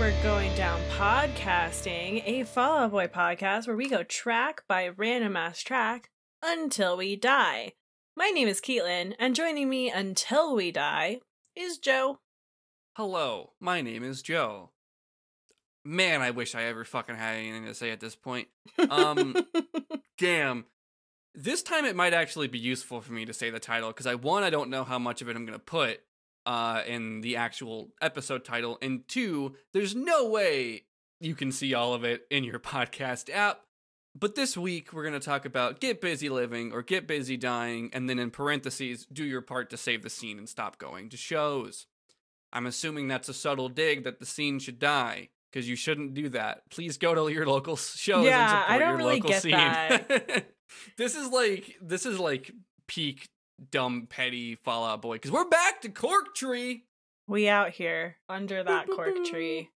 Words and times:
We're 0.00 0.22
Going 0.22 0.54
Down 0.54 0.80
Podcasting, 0.96 2.22
a 2.24 2.44
Fall 2.44 2.78
Out 2.78 2.90
Boy 2.90 3.06
podcast 3.06 3.66
where 3.66 3.76
we 3.76 3.86
go 3.86 4.02
track 4.02 4.62
by 4.66 4.88
random 4.88 5.36
ass 5.36 5.60
track 5.60 6.08
until 6.42 6.96
we 6.96 7.16
die. 7.16 7.74
My 8.16 8.30
name 8.30 8.48
is 8.48 8.62
Keatlin, 8.62 9.12
and 9.18 9.34
joining 9.34 9.68
me 9.68 9.90
until 9.90 10.56
we 10.56 10.72
die 10.72 11.20
is 11.54 11.76
Joe. 11.76 12.18
Hello, 12.96 13.52
my 13.60 13.82
name 13.82 14.02
is 14.02 14.22
Joe. 14.22 14.70
Man, 15.84 16.22
I 16.22 16.30
wish 16.30 16.54
I 16.54 16.62
ever 16.62 16.86
fucking 16.86 17.16
had 17.16 17.36
anything 17.36 17.66
to 17.66 17.74
say 17.74 17.90
at 17.90 18.00
this 18.00 18.16
point. 18.16 18.48
Um, 18.88 19.36
damn. 20.18 20.64
This 21.34 21.62
time 21.62 21.84
it 21.84 21.94
might 21.94 22.14
actually 22.14 22.48
be 22.48 22.58
useful 22.58 23.02
for 23.02 23.12
me 23.12 23.26
to 23.26 23.34
say 23.34 23.50
the 23.50 23.60
title 23.60 23.90
because 23.90 24.06
I 24.06 24.14
one 24.14 24.44
I 24.44 24.50
don't 24.50 24.70
know 24.70 24.82
how 24.82 24.98
much 24.98 25.20
of 25.20 25.28
it 25.28 25.36
I'm 25.36 25.44
gonna 25.44 25.58
put 25.58 26.00
uh 26.46 26.82
in 26.86 27.20
the 27.20 27.36
actual 27.36 27.90
episode 28.00 28.44
title, 28.44 28.78
and 28.82 29.06
two, 29.08 29.54
there's 29.72 29.94
no 29.94 30.28
way 30.28 30.84
you 31.20 31.34
can 31.34 31.52
see 31.52 31.74
all 31.74 31.92
of 31.94 32.04
it 32.04 32.22
in 32.30 32.44
your 32.44 32.58
podcast 32.60 33.28
app. 33.32 33.60
But 34.18 34.34
this 34.34 34.56
week 34.56 34.92
we're 34.92 35.04
gonna 35.04 35.20
talk 35.20 35.44
about 35.44 35.80
get 35.80 36.00
busy 36.00 36.28
living 36.28 36.72
or 36.72 36.82
get 36.82 37.06
busy 37.06 37.36
dying, 37.36 37.90
and 37.92 38.08
then 38.10 38.18
in 38.18 38.30
parentheses, 38.30 39.06
do 39.12 39.24
your 39.24 39.42
part 39.42 39.70
to 39.70 39.76
save 39.76 40.02
the 40.02 40.10
scene 40.10 40.38
and 40.38 40.48
stop 40.48 40.78
going 40.78 41.08
to 41.10 41.16
shows. 41.16 41.86
I'm 42.52 42.66
assuming 42.66 43.06
that's 43.06 43.28
a 43.28 43.34
subtle 43.34 43.68
dig 43.68 44.02
that 44.04 44.18
the 44.18 44.26
scene 44.26 44.58
should 44.58 44.80
die 44.80 45.28
because 45.52 45.68
you 45.68 45.76
shouldn't 45.76 46.14
do 46.14 46.28
that. 46.30 46.68
Please 46.70 46.98
go 46.98 47.14
to 47.14 47.32
your 47.32 47.46
local 47.46 47.76
shows 47.76 48.24
Yeah, 48.24 48.40
and 48.42 48.50
support 48.50 48.70
I 48.70 48.78
don't 48.78 48.88
your 48.88 48.96
really 48.98 49.14
local 49.20 49.30
get 49.30 49.42
scene. 49.42 49.50
that. 49.52 50.46
this 50.98 51.14
is 51.14 51.28
like 51.28 51.76
this 51.80 52.04
is 52.06 52.18
like 52.18 52.50
peak 52.88 53.28
dumb 53.70 54.06
petty 54.08 54.54
Fall 54.56 54.84
Out 54.84 55.02
Boy 55.02 55.14
because 55.16 55.30
we're 55.30 55.48
back 55.48 55.80
to 55.82 55.88
Cork 55.88 56.34
Tree, 56.34 56.84
we 57.26 57.48
out 57.48 57.70
here 57.70 58.16
under 58.28 58.62
that 58.62 58.86
cork 58.88 59.24
tree. 59.24 59.70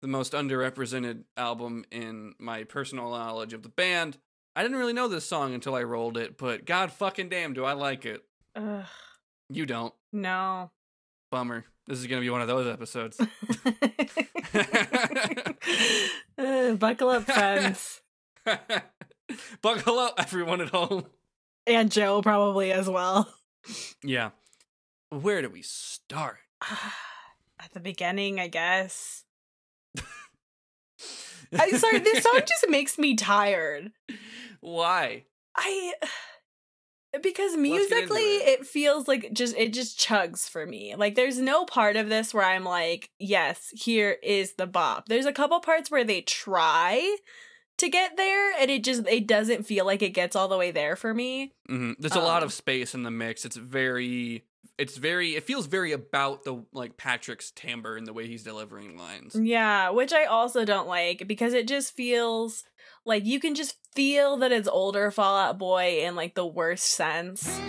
the 0.00 0.08
most 0.08 0.32
underrepresented 0.32 1.24
album 1.36 1.84
in 1.90 2.34
my 2.38 2.64
personal 2.64 3.10
knowledge 3.10 3.52
of 3.52 3.62
the 3.62 3.68
band. 3.68 4.18
I 4.54 4.62
didn't 4.62 4.76
really 4.78 4.92
know 4.92 5.08
this 5.08 5.24
song 5.24 5.54
until 5.54 5.74
I 5.74 5.82
rolled 5.82 6.16
it, 6.18 6.36
but 6.38 6.64
god 6.66 6.92
fucking 6.92 7.28
damn, 7.28 7.54
do 7.54 7.64
I 7.64 7.72
like 7.72 8.04
it. 8.06 8.22
Ugh, 8.54 8.84
You 9.48 9.66
don't. 9.66 9.94
no. 10.12 10.70
Bummer. 11.30 11.64
This 11.86 11.98
is 11.98 12.06
gonna 12.06 12.20
be 12.20 12.30
one 12.30 12.42
of 12.42 12.48
those 12.48 12.66
episodes. 12.66 13.18
Uh, 16.38 16.74
buckle 16.76 17.08
up, 17.08 17.24
friends. 17.24 18.00
Buckle 19.62 19.98
up, 19.98 20.14
everyone 20.18 20.60
at 20.60 20.68
home. 20.68 21.06
And 21.66 21.90
Joe 21.90 22.22
probably 22.22 22.72
as 22.72 22.88
well. 22.88 23.32
Yeah. 24.02 24.30
Where 25.10 25.42
do 25.42 25.48
we 25.48 25.62
start? 25.62 26.38
At 27.60 27.72
the 27.72 27.80
beginning, 27.80 28.40
I 28.40 28.48
guess. 28.48 29.24
I'm 31.58 31.76
sorry, 31.78 31.98
this 32.00 32.22
song 32.22 32.40
just 32.40 32.68
makes 32.68 32.98
me 32.98 33.14
tired. 33.14 33.92
Why? 34.60 35.24
I 35.56 35.94
because 37.22 37.54
Let's 37.54 37.56
get 37.56 37.58
into 37.58 37.60
musically 37.60 38.22
it. 38.22 38.60
it 38.60 38.66
feels 38.66 39.06
like 39.06 39.32
just 39.34 39.54
it 39.56 39.72
just 39.74 39.98
chugs 39.98 40.48
for 40.48 40.64
me. 40.64 40.94
Like 40.96 41.14
there's 41.14 41.38
no 41.38 41.64
part 41.66 41.96
of 41.96 42.08
this 42.08 42.32
where 42.32 42.44
I'm 42.44 42.64
like, 42.64 43.10
yes, 43.18 43.70
here 43.74 44.16
is 44.22 44.54
the 44.54 44.66
bop. 44.66 45.08
There's 45.08 45.26
a 45.26 45.32
couple 45.32 45.60
parts 45.60 45.90
where 45.90 46.04
they 46.04 46.22
try 46.22 47.16
to 47.82 47.88
get 47.88 48.16
there 48.16 48.52
and 48.58 48.70
it 48.70 48.82
just 48.82 49.06
it 49.06 49.26
doesn't 49.26 49.64
feel 49.66 49.84
like 49.86 50.02
it 50.02 50.10
gets 50.10 50.34
all 50.34 50.48
the 50.48 50.56
way 50.58 50.70
there 50.72 50.96
for 50.96 51.12
me. 51.14 51.52
hmm 51.68 51.92
There's 51.98 52.16
a 52.16 52.20
lot 52.20 52.42
Um, 52.42 52.46
of 52.46 52.52
space 52.52 52.94
in 52.94 53.02
the 53.04 53.10
mix. 53.10 53.44
It's 53.44 53.56
very, 53.56 54.44
it's 54.78 54.96
very, 54.96 55.36
it 55.36 55.44
feels 55.44 55.66
very 55.66 55.92
about 55.92 56.44
the 56.44 56.64
like 56.72 56.96
Patrick's 56.96 57.50
timbre 57.52 57.96
and 57.96 58.06
the 58.06 58.12
way 58.12 58.26
he's 58.26 58.42
delivering 58.42 58.96
lines. 58.96 59.36
Yeah, 59.38 59.90
which 59.90 60.12
I 60.12 60.24
also 60.24 60.64
don't 60.64 60.88
like 60.88 61.28
because 61.28 61.52
it 61.54 61.68
just 61.68 61.94
feels 61.94 62.64
like 63.04 63.24
you 63.26 63.38
can 63.38 63.54
just 63.54 63.76
feel 63.94 64.36
that 64.38 64.50
it's 64.52 64.68
older 64.68 65.10
Fall 65.10 65.36
Out 65.36 65.58
Boy 65.58 66.02
in 66.04 66.16
like 66.16 66.34
the 66.34 66.46
worst 66.46 66.86
sense. 66.86 67.60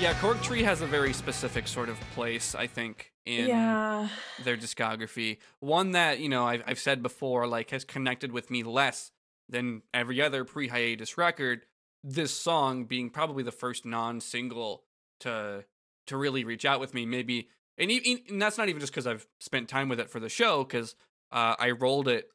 Yeah, 0.00 0.12
Cork 0.20 0.42
Tree 0.42 0.62
has 0.64 0.82
a 0.82 0.86
very 0.86 1.12
specific 1.12 1.66
sort 1.68 1.88
of 1.88 1.98
place, 2.14 2.54
I 2.54 2.66
think, 2.66 3.12
in 3.24 3.46
Yeah. 3.48 4.08
their 4.42 4.56
discography. 4.56 5.38
One 5.60 5.92
that 5.92 6.18
you 6.18 6.28
know 6.28 6.44
I've 6.46 6.62
I've 6.66 6.78
said 6.78 7.02
before, 7.02 7.46
like 7.46 7.70
has 7.70 7.84
connected 7.84 8.30
with 8.32 8.50
me 8.50 8.62
less 8.64 9.12
than 9.48 9.82
every 9.94 10.20
other 10.20 10.44
pre-hiatus 10.44 11.16
record. 11.16 11.64
This 12.02 12.36
song 12.36 12.84
being 12.84 13.08
probably 13.08 13.42
the 13.44 13.52
first 13.52 13.86
non-single 13.86 14.84
to 15.20 15.64
to 16.06 16.16
really 16.18 16.44
reach 16.44 16.66
out 16.66 16.80
with 16.80 16.92
me, 16.92 17.06
maybe, 17.06 17.48
and, 17.78 17.90
e- 17.90 18.24
and 18.28 18.42
that's 18.42 18.58
not 18.58 18.68
even 18.68 18.80
just 18.80 18.92
because 18.92 19.06
I've 19.06 19.26
spent 19.38 19.68
time 19.70 19.88
with 19.88 19.98
it 20.00 20.10
for 20.10 20.20
the 20.20 20.28
show, 20.28 20.64
because 20.64 20.94
uh, 21.32 21.54
I 21.58 21.70
rolled 21.70 22.08
it, 22.08 22.28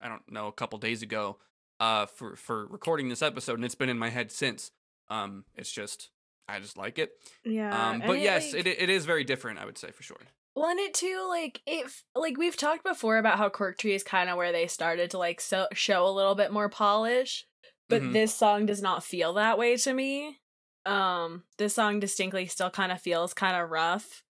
I 0.00 0.06
don't 0.08 0.30
know, 0.30 0.46
a 0.46 0.52
couple 0.52 0.78
days 0.78 1.02
ago, 1.02 1.38
uh, 1.80 2.06
for 2.06 2.36
for 2.36 2.66
recording 2.66 3.08
this 3.08 3.22
episode, 3.22 3.54
and 3.54 3.64
it's 3.64 3.74
been 3.74 3.88
in 3.88 3.98
my 3.98 4.10
head 4.10 4.30
since. 4.30 4.70
Um, 5.10 5.44
it's 5.56 5.72
just 5.72 6.10
I 6.48 6.60
just 6.60 6.76
like 6.76 6.98
it. 6.98 7.12
Yeah. 7.44 7.88
Um, 7.90 8.02
but 8.06 8.18
yes, 8.20 8.52
like- 8.52 8.66
it 8.66 8.80
it 8.82 8.90
is 8.90 9.04
very 9.06 9.24
different, 9.24 9.58
I 9.58 9.64
would 9.64 9.78
say 9.78 9.90
for 9.90 10.02
sure. 10.02 10.18
Well, 10.56 10.68
and 10.70 10.78
it 10.78 10.94
too, 10.94 11.26
like 11.28 11.62
if 11.66 12.04
like 12.14 12.36
we've 12.36 12.56
talked 12.56 12.84
before 12.84 13.18
about 13.18 13.38
how 13.38 13.48
Cork 13.48 13.78
Tree 13.78 13.94
is 13.94 14.04
kind 14.04 14.28
of 14.30 14.36
where 14.36 14.52
they 14.52 14.66
started 14.68 15.10
to 15.10 15.18
like 15.18 15.40
so 15.40 15.66
show 15.72 16.06
a 16.06 16.10
little 16.12 16.34
bit 16.34 16.52
more 16.52 16.68
polish, 16.68 17.46
but 17.88 18.02
Mhm. 18.02 18.12
this 18.12 18.32
song 18.34 18.66
does 18.66 18.80
not 18.82 19.02
feel 19.02 19.32
that 19.34 19.58
way 19.58 19.76
to 19.78 19.92
me. 19.92 20.38
Um, 20.86 21.44
this 21.56 21.74
song 21.74 21.98
distinctly 21.98 22.46
still 22.46 22.70
kind 22.70 22.92
of 22.92 23.00
feels 23.00 23.32
kind 23.34 23.56
of 23.60 23.70
rough. 23.70 24.22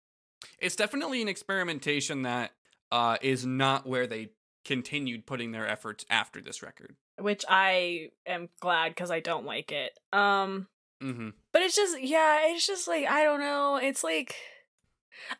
it's 0.58 0.76
definitely 0.76 1.20
an 1.22 1.28
experimentation 1.28 2.22
that 2.22 2.52
uh, 2.93 3.17
is 3.22 3.44
not 3.46 3.87
where 3.87 4.06
they 4.06 4.28
continued 4.64 5.26
putting 5.26 5.50
their 5.52 5.67
efforts 5.67 6.05
after 6.10 6.40
this 6.40 6.62
record. 6.62 6.96
which 7.19 7.44
I 7.49 8.10
am 8.26 8.49
glad 8.60 8.90
because 8.90 9.10
I 9.10 9.20
don't 9.20 9.44
like 9.46 9.72
it. 9.72 9.99
Um, 10.12 10.69
hmm 11.00 11.31
but 11.52 11.62
it's 11.62 11.76
just 11.76 12.00
yeah, 12.00 12.49
it's 12.49 12.67
just 12.67 12.88
like 12.88 13.06
I 13.06 13.23
don't 13.23 13.41
know. 13.41 13.76
It's 13.76 14.02
like 14.02 14.35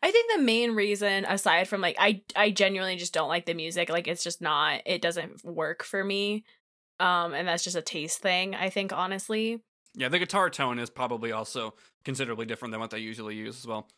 I 0.01 0.11
think 0.11 0.31
the 0.31 0.41
main 0.41 0.71
reason, 0.71 1.25
aside 1.25 1.67
from 1.67 1.81
like 1.81 1.97
I 1.99 2.21
I 2.35 2.51
genuinely 2.51 2.95
just 2.95 3.13
don't 3.13 3.27
like 3.27 3.45
the 3.45 3.53
music. 3.53 3.89
Like 3.89 4.07
it's 4.07 4.23
just 4.23 4.41
not. 4.41 4.81
It 4.85 5.01
doesn't 5.01 5.43
work 5.43 5.83
for 5.83 6.03
me. 6.03 6.45
Um, 7.01 7.33
and 7.33 7.45
that's 7.47 7.65
just 7.65 7.75
a 7.75 7.81
taste 7.81 8.19
thing. 8.19 8.55
I 8.55 8.69
think 8.69 8.93
honestly. 8.93 9.61
Yeah, 9.93 10.09
the 10.09 10.19
guitar 10.19 10.49
tone 10.49 10.79
is 10.79 10.89
probably 10.89 11.33
also 11.33 11.73
considerably 12.05 12.45
different 12.45 12.71
than 12.71 12.79
what 12.79 12.91
they 12.91 12.99
usually 12.99 13.35
use 13.35 13.57
as 13.57 13.67
well. 13.67 13.89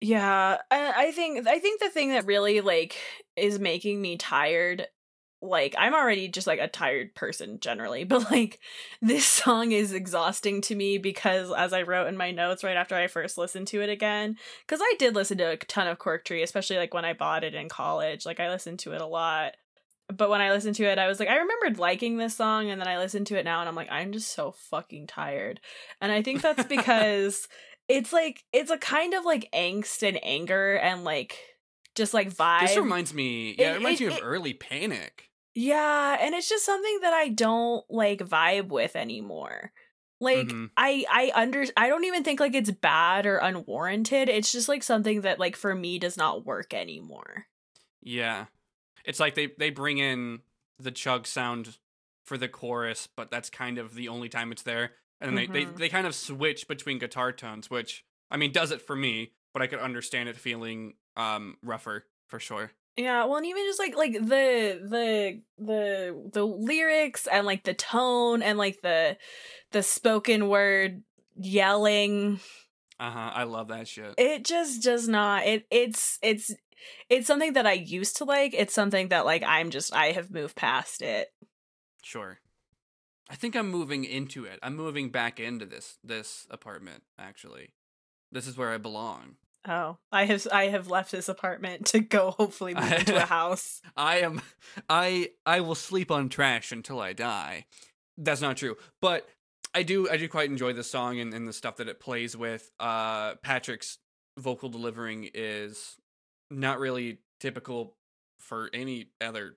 Yeah, 0.00 0.58
I, 0.70 0.92
I 0.96 1.10
think 1.12 1.46
I 1.48 1.58
think 1.58 1.80
the 1.80 1.90
thing 1.90 2.10
that 2.10 2.26
really 2.26 2.60
like 2.60 2.96
is 3.36 3.58
making 3.58 4.00
me 4.00 4.16
tired, 4.16 4.86
like 5.44 5.74
I'm 5.78 5.94
already 5.94 6.28
just 6.28 6.46
like 6.46 6.58
a 6.60 6.68
tired 6.68 7.14
person 7.14 7.60
generally, 7.60 8.04
but 8.04 8.30
like 8.30 8.60
this 9.02 9.26
song 9.26 9.72
is 9.72 9.92
exhausting 9.92 10.60
to 10.62 10.74
me 10.74 10.98
because 10.98 11.52
as 11.52 11.72
I 11.72 11.82
wrote 11.82 12.08
in 12.08 12.16
my 12.16 12.30
notes 12.30 12.64
right 12.64 12.76
after 12.76 12.94
I 12.96 13.06
first 13.06 13.36
listened 13.38 13.66
to 13.68 13.82
it 13.82 13.88
again, 13.90 14.36
because 14.66 14.80
I 14.82 14.94
did 14.98 15.14
listen 15.14 15.38
to 15.38 15.50
a 15.50 15.56
ton 15.56 15.86
of 15.88 15.98
Cork 15.98 16.24
Tree, 16.24 16.42
especially 16.42 16.76
like 16.78 16.94
when 16.94 17.04
I 17.04 17.12
bought 17.12 17.44
it 17.44 17.54
in 17.54 17.68
college, 17.68 18.24
like 18.26 18.40
I 18.40 18.50
listened 18.50 18.78
to 18.80 18.92
it 18.92 19.00
a 19.00 19.06
lot. 19.06 19.54
But 20.14 20.28
when 20.28 20.42
I 20.42 20.52
listened 20.52 20.74
to 20.76 20.84
it, 20.84 20.98
I 20.98 21.06
was 21.08 21.18
like, 21.18 21.30
I 21.30 21.36
remembered 21.36 21.78
liking 21.78 22.18
this 22.18 22.36
song, 22.36 22.68
and 22.70 22.78
then 22.78 22.86
I 22.88 22.98
listened 22.98 23.26
to 23.28 23.38
it 23.38 23.44
now, 23.44 23.60
and 23.60 23.68
I'm 23.70 23.74
like, 23.74 23.90
I'm 23.90 24.12
just 24.12 24.34
so 24.34 24.52
fucking 24.52 25.06
tired. 25.06 25.60
And 26.00 26.12
I 26.12 26.20
think 26.22 26.42
that's 26.42 26.64
because 26.68 27.48
it's 27.88 28.12
like 28.12 28.44
it's 28.52 28.70
a 28.70 28.76
kind 28.78 29.14
of 29.14 29.24
like 29.24 29.48
angst 29.54 30.06
and 30.06 30.18
anger 30.22 30.74
and 30.74 31.04
like 31.04 31.38
just 31.94 32.12
like 32.12 32.30
vibe. 32.34 32.60
This 32.68 32.76
reminds 32.76 33.14
me, 33.14 33.54
yeah, 33.58 33.68
it, 33.68 33.70
It- 33.70 33.78
reminds 33.78 34.00
it- 34.02 34.06
me 34.08 34.12
of 34.12 34.18
it- 34.18 34.22
early 34.24 34.52
Panic. 34.52 35.30
Yeah, 35.54 36.16
and 36.20 36.34
it's 36.34 36.48
just 36.48 36.64
something 36.66 37.00
that 37.02 37.12
I 37.12 37.28
don't 37.28 37.84
like 37.90 38.20
vibe 38.20 38.68
with 38.68 38.96
anymore. 38.96 39.72
Like 40.20 40.56
Mhm. 40.56 40.74
I 40.76 41.04
I 41.10 41.32
under 41.34 41.64
I 41.76 41.88
don't 41.88 42.04
even 42.04 42.24
think 42.24 42.40
like 42.40 42.54
it's 42.54 42.70
bad 42.70 43.26
or 43.26 43.38
unwarranted. 43.38 44.28
It's 44.28 44.52
just 44.52 44.68
like 44.68 44.82
something 44.82 45.22
that 45.22 45.38
like 45.38 45.56
for 45.56 45.74
me 45.74 45.98
does 45.98 46.16
not 46.16 46.44
work 46.46 46.74
anymore. 46.74 47.46
Yeah, 48.02 48.46
it's 49.04 49.20
like 49.20 49.34
they 49.34 49.48
they 49.58 49.70
bring 49.70 49.98
in 49.98 50.42
the 50.78 50.90
chug 50.92 51.26
sound 51.26 51.78
for 52.24 52.38
the 52.38 52.48
chorus, 52.48 53.08
but 53.08 53.30
that's 53.30 53.50
kind 53.50 53.78
of 53.78 53.94
the 53.94 54.08
only 54.08 54.28
time 54.28 54.52
it's 54.52 54.62
there. 54.62 54.94
and 55.20 55.36
they, 55.38 55.46
they 55.48 55.66
Mhm. 55.66 55.78
they 55.78 55.88
kind 55.88 56.06
of 56.06 56.14
switch 56.14 56.68
between 56.68 56.98
guitar 56.98 57.32
tones, 57.32 57.70
which 57.70 58.04
I 58.30 58.36
mean 58.38 58.52
does 58.52 58.70
it 58.72 58.82
for 58.82 58.96
me, 58.96 59.34
but 59.54 59.62
I 59.62 59.66
could 59.68 59.80
understand 59.80 60.28
it 60.28 60.36
feeling 60.36 60.96
um 61.16 61.58
rougher 61.62 62.06
for 62.28 62.40
sure. 62.40 62.72
Yeah, 62.96 63.24
well, 63.24 63.36
and 63.38 63.46
even 63.46 63.64
just 63.64 63.78
like 63.80 63.96
like 63.96 64.12
the 64.12 64.80
the 64.82 65.40
the 65.58 66.30
the 66.32 66.46
lyrics 66.46 67.26
and 67.26 67.44
like 67.46 67.64
the 67.64 67.74
tone 67.74 68.42
and 68.42 68.56
like 68.58 68.80
the 68.82 69.16
the 69.72 69.82
spoken 69.82 70.48
word 70.48 71.02
yelling, 71.36 72.38
Uh 73.00 73.10
huh. 73.10 73.30
I 73.34 73.44
love 73.44 73.68
that 73.68 73.88
shit. 73.88 74.14
it 74.16 74.44
just 74.44 74.82
does 74.82 75.08
not. 75.08 75.44
It 75.44 75.66
it's 75.70 76.18
it's 76.22 76.52
it's 77.08 77.26
something 77.26 77.54
that 77.54 77.66
I 77.66 77.72
used 77.72 78.16
to 78.18 78.24
like. 78.24 78.54
It's 78.54 78.74
something 78.74 79.08
that 79.08 79.24
like 79.24 79.42
I'm 79.42 79.70
just 79.70 79.92
I 79.94 80.12
have 80.12 80.30
moved 80.30 80.54
past 80.54 81.02
it. 81.02 81.28
Sure. 82.02 82.38
I 83.28 83.34
think 83.36 83.56
I'm 83.56 83.70
moving 83.70 84.04
into 84.04 84.44
it. 84.44 84.58
I'm 84.62 84.76
moving 84.76 85.08
back 85.10 85.40
into 85.40 85.66
this 85.66 85.98
this 86.04 86.46
apartment. 86.50 87.02
Actually, 87.18 87.70
this 88.30 88.46
is 88.46 88.56
where 88.56 88.70
I 88.70 88.78
belong. 88.78 89.36
Oh, 89.66 89.96
I 90.12 90.26
have 90.26 90.46
I 90.52 90.64
have 90.66 90.88
left 90.88 91.10
this 91.10 91.28
apartment 91.28 91.86
to 91.86 92.00
go 92.00 92.32
hopefully 92.32 92.74
move 92.74 92.92
into 92.92 93.16
a 93.16 93.20
house. 93.26 93.80
I 93.96 94.18
am 94.18 94.42
I 94.88 95.30
I 95.46 95.60
will 95.60 95.74
sleep 95.74 96.10
on 96.10 96.28
trash 96.28 96.70
until 96.72 97.00
I 97.00 97.12
die. 97.14 97.66
That's 98.18 98.40
not 98.42 98.56
true. 98.56 98.76
But 99.00 99.28
I 99.74 99.82
do 99.82 100.08
I 100.10 100.16
do 100.18 100.28
quite 100.28 100.50
enjoy 100.50 100.72
the 100.74 100.84
song 100.84 101.18
and, 101.18 101.32
and 101.32 101.48
the 101.48 101.52
stuff 101.52 101.76
that 101.76 101.88
it 101.88 101.98
plays 101.98 102.36
with. 102.36 102.70
Uh 102.78 103.36
Patrick's 103.36 103.98
vocal 104.38 104.68
delivering 104.68 105.30
is 105.32 105.96
not 106.50 106.78
really 106.78 107.18
typical 107.40 107.96
for 108.40 108.68
any 108.74 109.06
other 109.20 109.56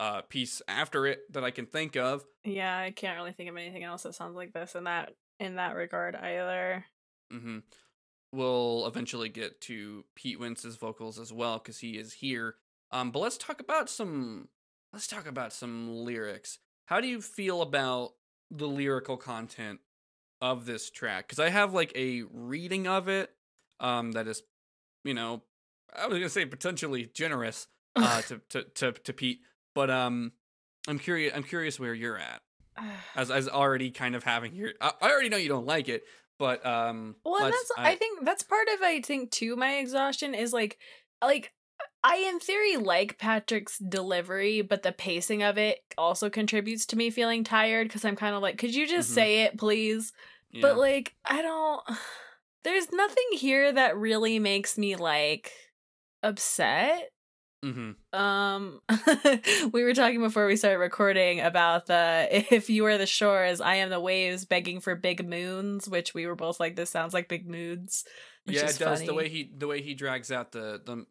uh 0.00 0.22
piece 0.22 0.62
after 0.66 1.06
it 1.06 1.32
that 1.32 1.44
I 1.44 1.52
can 1.52 1.66
think 1.66 1.96
of. 1.96 2.24
Yeah, 2.44 2.76
I 2.76 2.90
can't 2.90 3.16
really 3.16 3.32
think 3.32 3.48
of 3.48 3.56
anything 3.56 3.84
else 3.84 4.02
that 4.02 4.16
sounds 4.16 4.34
like 4.34 4.52
this 4.52 4.74
in 4.74 4.84
that 4.84 5.12
in 5.38 5.56
that 5.56 5.76
regard 5.76 6.16
either. 6.16 6.84
hmm 7.30 7.58
We'll 8.34 8.84
eventually 8.88 9.28
get 9.28 9.60
to 9.62 10.04
Pete 10.16 10.40
Wentz's 10.40 10.74
vocals 10.74 11.20
as 11.20 11.32
well 11.32 11.58
because 11.58 11.78
he 11.78 11.98
is 11.98 12.14
here. 12.14 12.56
Um, 12.90 13.12
but 13.12 13.20
let's 13.20 13.38
talk 13.38 13.60
about 13.60 13.88
some. 13.88 14.48
Let's 14.92 15.06
talk 15.06 15.28
about 15.28 15.52
some 15.52 16.04
lyrics. 16.04 16.58
How 16.86 17.00
do 17.00 17.06
you 17.06 17.20
feel 17.20 17.62
about 17.62 18.14
the 18.50 18.66
lyrical 18.66 19.16
content 19.16 19.78
of 20.40 20.66
this 20.66 20.90
track? 20.90 21.28
Because 21.28 21.38
I 21.38 21.48
have 21.50 21.72
like 21.72 21.92
a 21.94 22.22
reading 22.32 22.88
of 22.88 23.08
it. 23.08 23.30
Um, 23.78 24.12
that 24.12 24.26
is, 24.26 24.42
you 25.04 25.14
know, 25.14 25.42
I 25.94 26.08
was 26.08 26.18
gonna 26.18 26.28
say 26.28 26.44
potentially 26.44 27.08
generous. 27.14 27.68
Uh, 27.96 28.22
to 28.22 28.40
to 28.48 28.64
to 28.64 28.90
to 28.90 29.12
Pete, 29.12 29.38
but 29.72 29.88
um, 29.88 30.32
I'm 30.88 30.98
curious. 30.98 31.32
I'm 31.32 31.44
curious 31.44 31.78
where 31.78 31.94
you're 31.94 32.18
at 32.18 32.42
as 33.14 33.30
as 33.30 33.48
already 33.48 33.92
kind 33.92 34.16
of 34.16 34.24
having 34.24 34.52
your. 34.52 34.72
I, 34.80 34.90
I 35.00 35.12
already 35.12 35.28
know 35.28 35.36
you 35.36 35.48
don't 35.48 35.64
like 35.64 35.88
it, 35.88 36.02
but 36.38 36.64
um. 36.64 37.16
Well, 37.24 37.50
that's 37.50 37.70
I, 37.78 37.94
think 37.94 38.24
that's 38.24 38.42
part 38.42 38.68
of 38.74 38.82
I 38.82 39.00
think 39.00 39.30
too 39.30 39.56
my 39.56 39.76
exhaustion 39.76 40.34
is 40.34 40.52
like 40.52 40.78
like 41.22 41.52
I 42.02 42.16
in 42.16 42.38
theory 42.38 42.76
like 42.76 43.18
Patrick's 43.18 43.78
delivery, 43.78 44.62
but 44.62 44.82
the 44.82 44.92
pacing 44.92 45.42
of 45.42 45.56
it 45.58 45.80
also 45.96 46.28
contributes 46.30 46.86
to 46.86 46.96
me 46.96 47.10
feeling 47.10 47.44
tired 47.44 47.88
because 47.88 48.04
I'm 48.04 48.16
kind 48.16 48.34
of 48.34 48.42
like, 48.42 48.58
could 48.58 48.74
you 48.74 48.86
just 48.86 49.10
Mhm. 49.10 49.14
say 49.14 49.40
it, 49.42 49.58
please? 49.58 50.12
yeah. 50.50 50.60
But 50.62 50.76
like, 50.78 51.14
I 51.24 51.42
don't. 51.42 51.82
There's 52.64 52.90
nothing 52.92 53.24
here 53.32 53.72
that 53.72 53.96
really 53.96 54.38
makes 54.38 54.78
me 54.78 54.96
like 54.96 55.52
upset. 56.22 57.10
Hmm 57.64 57.92
Um, 58.12 58.80
we 59.72 59.82
were 59.82 59.94
talking 59.94 60.20
before 60.20 60.46
we 60.46 60.56
started 60.56 60.78
recording 60.78 61.40
about 61.40 61.86
the 61.86 62.28
if 62.50 62.68
you 62.70 62.84
are 62.86 62.98
the 62.98 63.06
shores, 63.06 63.60
I 63.60 63.76
am 63.76 63.90
the 63.90 64.00
waves 64.00 64.44
begging 64.44 64.80
for 64.80 64.94
big 64.94 65.26
moons, 65.28 65.88
which 65.88 66.14
we 66.14 66.26
were 66.26 66.36
both 66.36 66.60
like, 66.60 66.76
this 66.76 66.90
sounds 66.90 67.14
like 67.14 67.28
big 67.28 67.48
moods. 67.48 68.04
Which 68.44 68.56
Yeah, 68.56 68.66
is 68.66 68.76
it 68.76 68.84
does. 68.84 69.02
The 69.02 69.14
way 69.14 69.28
he 69.28 69.50
the 69.56 69.66
way 69.66 69.80
he 69.82 69.94
drags 69.94 70.30
out 70.30 70.52
the 70.52 70.80
the 70.84 71.06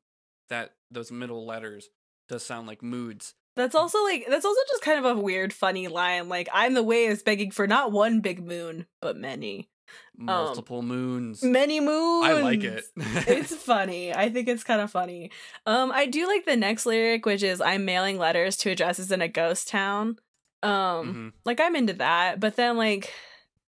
that 0.50 0.75
those 0.91 1.11
middle 1.11 1.45
letters 1.45 1.89
does 2.29 2.45
sound 2.45 2.67
like 2.67 2.83
moods. 2.83 3.33
That's 3.56 3.75
also 3.75 4.03
like 4.03 4.25
that's 4.29 4.45
also 4.45 4.61
just 4.69 4.83
kind 4.83 5.03
of 5.03 5.17
a 5.17 5.19
weird, 5.19 5.53
funny 5.53 5.88
line. 5.88 6.29
Like 6.29 6.47
I'm 6.53 6.73
the 6.73 6.83
waves 6.83 7.23
begging 7.23 7.51
for 7.51 7.67
not 7.67 7.91
one 7.91 8.21
big 8.21 8.44
moon, 8.44 8.85
but 9.01 9.17
many, 9.17 9.69
Multiple 10.18 10.81
moons. 10.81 11.44
many 11.44 11.80
moons. 11.80 12.25
I 12.25 12.33
like 12.41 12.63
it. 12.63 12.83
it's 12.97 13.56
funny. 13.56 14.13
I 14.13 14.30
think 14.30 14.47
it's 14.47 14.63
kind 14.63 14.81
of 14.81 14.91
funny. 14.91 15.31
Um, 15.65 15.91
I 15.91 16.06
do 16.06 16.27
like 16.27 16.45
the 16.45 16.56
next 16.56 16.85
lyric, 16.85 17.25
which 17.25 17.44
is 17.44 17.59
"I'm 17.62 17.85
mailing 17.85 18.18
letters 18.18 18.57
to 18.57 18.71
addresses 18.71 19.12
in 19.12 19.21
a 19.21 19.27
ghost 19.27 19.68
town." 19.68 20.18
Um, 20.62 20.71
Mhm. 20.71 21.33
like 21.45 21.59
I'm 21.59 21.75
into 21.75 21.94
that, 21.94 22.39
but 22.39 22.56
then 22.56 22.77
like 22.77 23.12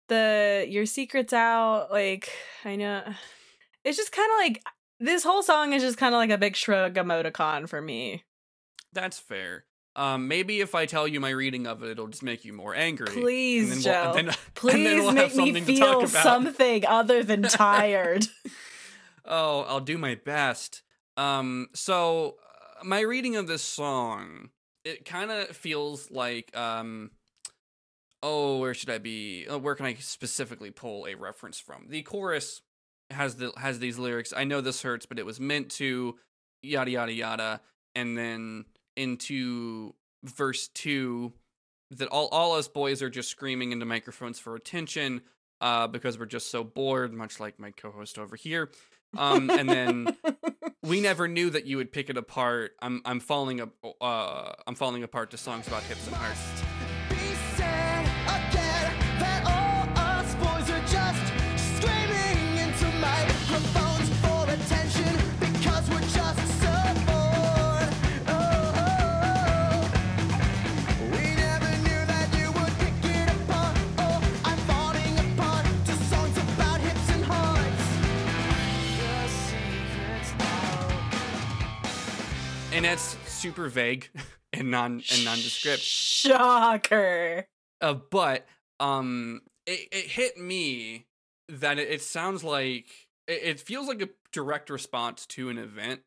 the 0.10 0.66
your 0.70 0.86
secrets 0.86 1.34
out, 1.34 1.90
like 1.92 2.30
I 2.66 2.76
know 2.76 3.04
it's 3.84 3.98
just 3.98 4.12
kind 4.12 4.30
of 4.32 4.38
like 4.38 4.64
this 5.00 5.24
whole 5.24 5.42
song 5.44 5.74
is 5.74 5.82
just 5.82 5.98
kind 5.98 6.14
of 6.14 6.20
like 6.20 6.30
a 6.30 6.38
big 6.38 6.56
shrug 6.56 6.94
emoticon 6.96 7.68
for 7.68 7.82
me. 7.82 8.24
That's 8.94 9.18
fair. 9.18 9.66
Um, 9.96 10.28
maybe 10.28 10.60
if 10.60 10.74
I 10.74 10.86
tell 10.88 11.08
you 11.08 11.20
my 11.20 11.30
reading 11.30 11.68
of 11.68 11.84
it, 11.84 11.92
it'll 11.92 12.08
just 12.08 12.24
make 12.24 12.46
you 12.46 12.54
more 12.54 12.74
angry. 12.74 13.08
Please, 13.08 13.84
Joe. 13.84 13.92
we'll, 13.92 14.14
and 14.18 14.28
then, 14.30 14.36
Please 14.56 15.02
we'll 15.02 15.12
make 15.12 15.36
me 15.36 15.46
something 15.46 15.66
to 15.66 15.78
talk 15.78 16.00
feel 16.00 16.08
something 16.08 16.86
other 16.86 17.24
than 17.24 17.44
tired. 17.44 18.26
Oh, 19.26 19.62
I'll 19.62 19.80
do 19.80 19.98
my 19.98 20.16
best. 20.16 20.82
Um, 21.16 21.68
so 21.74 22.38
uh, 22.82 22.84
my 22.84 23.02
reading 23.02 23.36
of 23.36 23.48
this 23.48 23.62
song, 23.62 24.50
it 24.84 25.06
kind 25.06 25.30
of 25.30 25.56
feels 25.56 26.10
like, 26.10 26.56
um, 26.58 27.12
oh, 28.24 28.58
where 28.58 28.74
should 28.74 28.90
I 28.90 28.98
be? 28.98 29.46
Uh, 29.48 29.60
where 29.60 29.76
can 29.76 29.86
I 29.86 29.94
specifically 29.96 30.72
pull 30.72 31.06
a 31.06 31.14
reference 31.14 31.60
from? 31.60 31.86
The 31.90 32.02
chorus 32.02 32.62
has 33.12 33.36
the 33.36 33.52
has 33.58 33.78
these 33.78 34.00
lyrics. 34.00 34.34
I 34.36 34.44
know 34.44 34.60
this 34.60 34.82
hurts, 34.82 35.06
but 35.06 35.20
it 35.20 35.26
was 35.26 35.40
meant 35.40 35.70
to, 35.72 36.16
yada 36.64 36.90
yada 36.90 37.14
yada, 37.14 37.62
and 37.94 38.18
then 38.18 38.66
into 38.96 39.94
verse 40.24 40.68
two, 40.70 41.34
that 41.92 42.08
all 42.10 42.28
all 42.28 42.54
us 42.54 42.68
boys 42.68 43.02
are 43.02 43.10
just 43.10 43.30
screaming 43.30 43.72
into 43.72 43.86
microphones 43.86 44.40
for 44.40 44.56
attention, 44.56 45.22
uh, 45.62 45.88
because 45.88 46.18
we're 46.18 46.26
just 46.26 46.52
so 46.52 46.64
bored, 46.64 47.14
much 47.14 47.40
like 47.40 47.60
my 47.60 47.72
co-host 47.72 48.18
over 48.18 48.36
here. 48.36 48.72
Um, 49.18 49.50
and 49.50 49.70
then 49.70 50.18
we 50.82 51.02
never 51.02 51.28
knew 51.28 51.50
that 51.52 51.66
you 51.66 51.78
would 51.78 51.92
pick 51.92 52.10
it 52.10 52.18
apart. 52.18 52.72
I'm 52.82 53.02
I'm 53.06 53.20
falling 53.20 53.62
up. 53.62 53.70
Uh, 54.02 54.54
I'm 54.68 54.76
falling 54.76 55.04
apart 55.04 55.32
to 55.32 55.38
songs 55.38 55.68
about 55.68 55.84
hips 55.84 56.08
and 56.08 56.16
hearts. 56.16 56.83
And 82.84 82.92
it's 82.92 83.16
super 83.32 83.70
vague 83.70 84.10
and 84.54 84.70
non 84.70 85.02
and 85.12 85.26
nondescript. 85.26 85.82
Shocker. 85.82 87.48
Uh, 87.80 87.94
but 87.94 88.46
um, 88.80 89.42
it, 89.66 89.88
it 89.92 90.06
hit 90.06 90.38
me 90.38 91.06
that 91.48 91.80
it, 91.80 91.90
it 91.90 92.02
sounds 92.02 92.44
like 92.44 92.88
it, 93.28 93.40
it 93.44 93.60
feels 93.60 93.88
like 93.88 94.02
a 94.02 94.10
direct 94.34 94.70
response 94.70 95.26
to 95.28 95.50
an 95.50 95.58
event. 95.58 96.02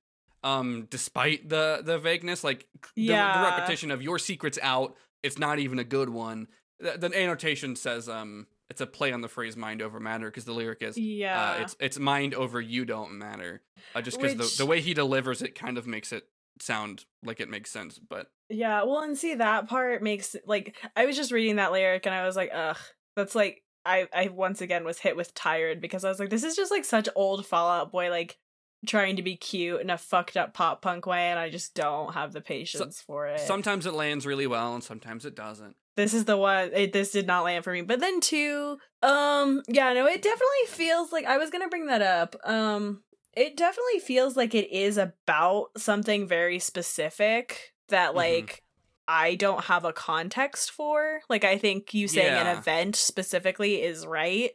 Um, 0.45 0.87
despite 0.91 1.49
the 1.49 1.81
the 1.83 1.99
vagueness, 1.99 2.45
like 2.45 2.67
the, 2.95 3.07
the 3.09 3.15
repetition 3.15 3.91
of 3.91 4.03
your 4.03 4.19
secret's 4.19 4.59
out, 4.63 4.97
it's 5.23 5.39
not 5.39 5.59
even 5.59 5.79
a 5.79 5.85
good 5.85 6.11
one. 6.11 6.47
The, 6.79 6.99
the 6.99 7.19
annotation 7.19 7.75
says 7.75 8.07
um, 8.07 8.47
it's 8.69 8.83
a 8.83 8.87
play 8.87 9.13
on 9.13 9.23
the 9.23 9.29
phrase 9.29 9.57
"mind 9.57 9.81
over 9.81 9.99
matter" 9.99 10.27
because 10.27 10.45
the 10.45 10.53
lyric 10.53 10.83
is 10.83 10.99
Yeah. 10.99 11.53
uh, 11.59 11.63
it's 11.63 11.77
it's 11.81 11.99
mind 11.99 12.35
over 12.35 12.61
you 12.61 12.85
don't 12.85 13.13
matter. 13.19 13.63
Uh, 13.95 14.03
just 14.03 14.21
because 14.21 14.37
Which- 14.37 14.57
the, 14.59 14.65
the 14.65 14.67
way 14.67 14.81
he 14.83 14.93
delivers 14.93 15.41
it 15.41 15.55
kind 15.55 15.79
of 15.79 15.87
makes 15.87 16.13
it 16.13 16.29
sound 16.61 17.05
like 17.25 17.41
it 17.41 17.49
makes 17.49 17.71
sense. 17.71 17.99
But 17.99 18.27
Yeah, 18.49 18.83
well, 18.85 19.01
and 19.03 19.17
see 19.17 19.35
that 19.35 19.69
part 19.69 20.03
makes 20.03 20.37
like 20.47 20.77
I 20.95 21.07
was 21.07 21.17
just 21.17 21.33
reading 21.33 21.57
that 21.57 21.73
lyric 21.73 22.07
and 22.07 22.15
I 22.15 22.25
was 22.27 22.37
like, 22.37 22.51
ugh, 22.55 22.79
that's 23.17 23.35
like 23.35 23.63
I 23.85 24.09
I 24.13 24.29
once 24.29 24.61
again 24.61 24.85
was 24.85 24.99
hit 24.99 25.17
with 25.17 25.35
tired 25.35 25.81
because 25.81 26.05
I 26.05 26.09
was 26.09 26.19
like, 26.19 26.31
this 26.31 26.45
is 26.45 26.57
just 26.57 26.71
like 26.71 26.85
such 26.85 27.09
old 27.15 27.47
Fall 27.47 27.69
Out 27.69 27.93
Boy 27.93 28.11
like 28.11 28.39
trying 28.87 29.17
to 29.17 29.23
be 29.23 29.37
cute 29.37 29.81
in 29.81 29.91
a 29.91 29.99
fucked 29.99 30.37
up 30.37 30.55
pop 30.55 30.83
punk 30.83 31.07
way, 31.07 31.31
and 31.31 31.39
I 31.39 31.51
just 31.51 31.75
don't 31.75 32.13
have 32.15 32.33
the 32.33 32.41
patience 32.41 33.01
for 33.01 33.27
it. 33.27 33.41
sometimes 33.41 33.87
it 33.87 33.95
lands 33.95 34.27
really 34.27 34.47
well, 34.47 34.75
and 34.75 34.85
sometimes 34.85 35.25
it 35.25 35.35
doesn't. 35.35 35.75
this 35.97 36.13
is 36.15 36.27
the 36.27 36.37
one 36.37 36.71
it, 36.75 36.93
this 36.93 37.11
did 37.11 37.27
not 37.27 37.43
land 37.45 37.65
for 37.65 37.73
me 37.73 37.81
but 37.81 38.01
then 38.01 38.21
two 38.21 38.77
um 39.03 39.63
yeah 39.67 39.93
no 39.95 40.07
it 40.07 40.21
definitely 40.23 40.67
feels 40.69 41.11
like 41.11 41.25
i 41.25 41.39
was 41.39 41.49
gonna 41.51 41.69
bring 41.69 41.87
that 41.87 42.03
up 42.03 42.37
um 42.45 43.03
it 43.37 43.57
definitely 43.57 44.01
feels 44.01 44.37
like 44.37 44.55
it 44.55 44.71
is 44.73 44.97
about 44.99 45.69
something 45.77 46.27
very 46.27 46.59
specific 46.59 47.75
that 47.89 48.13
Mhm. 48.13 48.17
like 48.17 48.63
I 49.09 49.37
don't 49.37 49.65
have 49.67 49.85
a 49.85 49.93
context 49.93 50.73
for. 50.73 51.21
Like 51.29 51.45
I 51.45 51.59
think 51.59 51.95
you 51.95 52.09
saying 52.09 52.33
Yeah. 52.35 52.51
an 52.51 52.59
event 52.59 52.97
specifically 52.97 53.83
is 53.83 54.05
right. 54.07 54.51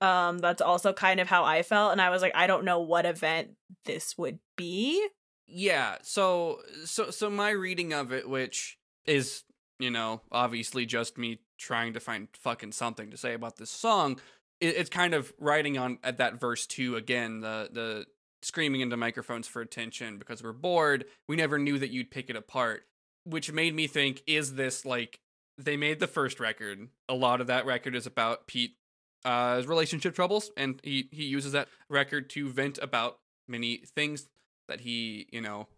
Um 0.00 0.38
that's 0.38 0.60
also 0.60 0.92
kind 0.92 1.20
of 1.20 1.28
how 1.28 1.44
I 1.44 1.62
felt 1.62 1.92
and 1.92 2.00
I 2.02 2.10
was 2.10 2.20
like 2.20 2.34
I 2.34 2.46
don't 2.46 2.64
know 2.66 2.80
what 2.80 3.06
event 3.06 3.52
this 3.84 4.18
would 4.18 4.40
be. 4.56 5.06
Yeah, 5.46 5.98
so 6.02 6.60
so 6.84 7.10
so 7.10 7.30
my 7.30 7.50
reading 7.50 7.92
of 7.94 8.12
it, 8.12 8.28
which 8.28 8.78
is, 9.06 9.44
you 9.78 9.90
know, 9.90 10.22
obviously 10.32 10.84
just 10.86 11.16
me 11.16 11.40
trying 11.58 11.92
to 11.94 12.00
find 12.00 12.28
fucking 12.34 12.72
something 12.72 13.10
to 13.10 13.16
say 13.16 13.32
about 13.34 13.56
this 13.56 13.70
song, 13.70 14.20
it, 14.60 14.76
it's 14.76 14.90
kind 14.90 15.14
of 15.14 15.32
writing 15.38 15.78
on 15.78 15.98
at 16.02 16.18
that 16.18 16.40
verse 16.40 16.66
two 16.66 16.96
again, 16.96 17.40
the 17.40 17.68
the 17.72 18.06
screaming 18.44 18.80
into 18.80 18.96
microphones 18.96 19.48
for 19.48 19.62
attention 19.62 20.18
because 20.18 20.42
we're 20.42 20.52
bored. 20.52 21.06
We 21.28 21.36
never 21.36 21.58
knew 21.58 21.78
that 21.78 21.90
you'd 21.90 22.10
pick 22.10 22.30
it 22.30 22.36
apart, 22.36 22.82
which 23.24 23.50
made 23.52 23.74
me 23.74 23.86
think, 23.86 24.22
is 24.26 24.54
this 24.54 24.84
like 24.84 25.18
they 25.58 25.76
made 25.76 26.00
the 26.00 26.06
first 26.06 26.40
record? 26.40 26.88
A 27.08 27.14
lot 27.14 27.40
of 27.40 27.46
that 27.46 27.66
record 27.66 27.94
is 27.94 28.06
about 28.06 28.46
Pete 28.46 28.76
uh 29.24 29.56
his 29.56 29.66
relationship 29.66 30.14
troubles, 30.14 30.50
and 30.56 30.80
he 30.84 31.08
he 31.10 31.24
uses 31.24 31.52
that 31.52 31.68
record 31.88 32.28
to 32.30 32.48
vent 32.48 32.78
about 32.78 33.18
many 33.48 33.78
things 33.96 34.28
that 34.68 34.80
he, 34.80 35.26
you 35.32 35.40
know, 35.40 35.68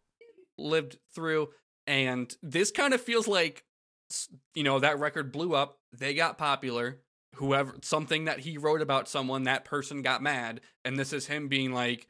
lived 0.59 0.99
through. 1.15 1.51
And 1.87 2.35
this 2.43 2.71
kind 2.71 2.95
of 2.95 3.01
feels 3.01 3.29
like, 3.29 3.65
you 4.55 4.63
know, 4.65 4.81
that 4.81 4.99
record 4.99 5.31
blew 5.31 5.55
up. 5.55 5.79
They 5.97 6.15
got 6.15 6.39
popular. 6.39 6.99
Whoever, 7.37 7.75
something 7.83 8.25
that 8.25 8.41
he 8.41 8.57
wrote 8.57 8.81
about 8.81 9.09
someone, 9.09 9.43
that 9.43 9.65
person 9.65 10.03
got 10.03 10.23
mad. 10.23 10.61
And 10.85 10.99
this 10.99 11.13
is 11.13 11.27
him 11.27 11.49
being 11.49 11.73
like, 11.73 12.09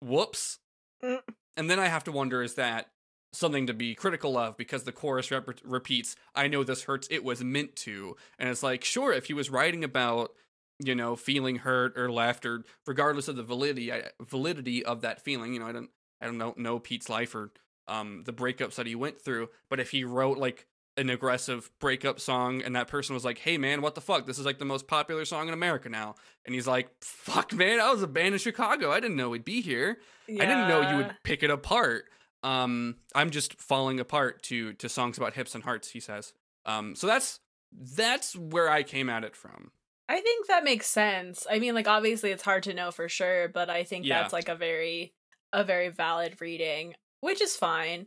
whoops. 0.00 0.58
Mm. 1.02 1.20
And 1.56 1.70
then 1.70 1.78
I 1.78 1.86
have 1.86 2.04
to 2.04 2.12
wonder 2.12 2.42
is 2.42 2.54
that 2.54 2.90
something 3.32 3.66
to 3.66 3.74
be 3.74 3.94
critical 3.94 4.36
of 4.36 4.56
because 4.56 4.84
the 4.84 4.92
chorus 4.92 5.30
rep- 5.30 5.60
repeats, 5.64 6.16
I 6.34 6.48
know 6.48 6.64
this 6.64 6.84
hurts, 6.84 7.08
it 7.10 7.24
was 7.24 7.42
meant 7.44 7.76
to. 7.76 8.16
And 8.38 8.48
it's 8.48 8.62
like, 8.62 8.84
sure, 8.84 9.12
if 9.12 9.26
he 9.26 9.34
was 9.34 9.50
writing 9.50 9.84
about, 9.84 10.30
you 10.78 10.94
know, 10.94 11.16
feeling 11.16 11.56
hurt 11.56 11.98
or 11.98 12.10
left 12.10 12.46
or 12.46 12.64
regardless 12.86 13.28
of 13.28 13.36
the 13.36 13.42
validity 13.42 13.92
validity 14.20 14.84
of 14.84 15.02
that 15.02 15.20
feeling, 15.20 15.52
you 15.52 15.60
know, 15.60 15.66
I 15.66 15.72
don't 15.72 15.90
I 16.20 16.26
don't 16.26 16.38
know 16.38 16.54
know 16.56 16.78
Pete's 16.78 17.08
life 17.08 17.34
or 17.34 17.52
um 17.86 18.22
the 18.24 18.32
breakups 18.32 18.76
that 18.76 18.86
he 18.86 18.94
went 18.94 19.20
through, 19.20 19.48
but 19.68 19.80
if 19.80 19.90
he 19.90 20.04
wrote 20.04 20.38
like 20.38 20.66
an 20.98 21.08
aggressive 21.08 21.70
breakup 21.78 22.20
song 22.20 22.60
and 22.62 22.76
that 22.76 22.88
person 22.88 23.14
was 23.14 23.24
like, 23.24 23.38
"Hey 23.38 23.56
man, 23.56 23.80
what 23.80 23.94
the 23.94 24.00
fuck? 24.02 24.26
This 24.26 24.38
is 24.38 24.44
like 24.44 24.58
the 24.58 24.64
most 24.66 24.86
popular 24.86 25.24
song 25.24 25.48
in 25.48 25.54
America 25.54 25.88
now." 25.88 26.14
And 26.44 26.54
he's 26.54 26.66
like, 26.66 26.90
"Fuck 27.02 27.52
man, 27.54 27.80
I 27.80 27.90
was 27.90 28.02
a 28.02 28.06
band 28.06 28.34
in 28.34 28.38
Chicago. 28.38 28.90
I 28.92 29.00
didn't 29.00 29.16
know 29.16 29.30
we'd 29.30 29.44
be 29.44 29.60
here. 29.62 29.98
I 30.28 30.32
didn't 30.32 30.68
know 30.68 30.90
you 30.90 30.96
would 30.98 31.14
pick 31.22 31.42
it 31.42 31.50
apart." 31.50 32.04
Um 32.42 32.96
I'm 33.14 33.30
just 33.30 33.60
falling 33.60 33.98
apart 34.00 34.42
to 34.44 34.72
to 34.74 34.88
songs 34.88 35.16
about 35.18 35.34
hips 35.34 35.54
and 35.54 35.64
hearts, 35.64 35.90
he 35.90 36.00
says. 36.00 36.32
Um 36.66 36.94
so 36.94 37.06
that's 37.06 37.40
that's 37.72 38.34
where 38.36 38.68
I 38.70 38.82
came 38.82 39.08
at 39.08 39.24
it 39.24 39.34
from. 39.36 39.70
I 40.08 40.20
think 40.20 40.46
that 40.46 40.64
makes 40.64 40.86
sense. 40.86 41.46
I 41.50 41.58
mean, 41.58 41.74
like 41.74 41.88
obviously 41.88 42.30
it's 42.30 42.42
hard 42.42 42.62
to 42.64 42.74
know 42.74 42.90
for 42.90 43.08
sure, 43.08 43.48
but 43.48 43.68
I 43.70 43.84
think 43.84 44.04
Yeah. 44.06 44.20
that's 44.22 44.32
like 44.32 44.48
a 44.48 44.54
very 44.54 45.14
a 45.52 45.64
very 45.64 45.88
valid 45.88 46.40
reading, 46.40 46.94
which 47.20 47.40
is 47.42 47.56
fine. 47.56 48.06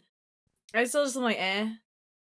I 0.74 0.86
still 0.86 1.03
just 1.03 1.17
am 1.17 1.24
like 1.24 1.38
eh 1.39 1.69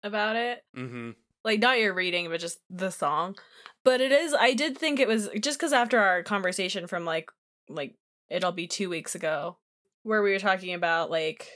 about 0.04 0.36
it. 0.36 0.64
Mhm. 0.76 1.16
Like 1.44 1.60
not 1.60 1.80
your 1.80 1.94
reading, 1.94 2.30
but 2.30 2.40
just 2.40 2.60
the 2.70 2.90
song. 2.90 3.38
But 3.86 4.02
it 4.02 4.12
is 4.12 4.34
I 4.34 4.54
did 4.54 4.78
think 4.78 5.00
it 5.00 5.08
was 5.08 5.30
just 5.40 5.58
because 5.60 5.74
after 5.74 6.00
our 6.00 6.24
conversation 6.24 6.88
from 6.88 7.06
like 7.06 7.30
like 7.70 7.96
it'll 8.30 8.52
be 8.52 8.68
two 8.68 8.90
weeks 8.90 9.16
ago, 9.16 9.58
where 10.04 10.22
we 10.22 10.32
were 10.32 10.40
talking 10.40 10.74
about 10.74 11.10
like 11.10 11.48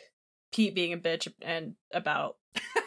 Pete 0.54 0.74
being 0.76 0.94
a 0.94 0.98
bitch 0.98 1.32
and 1.42 1.76
about 1.94 2.38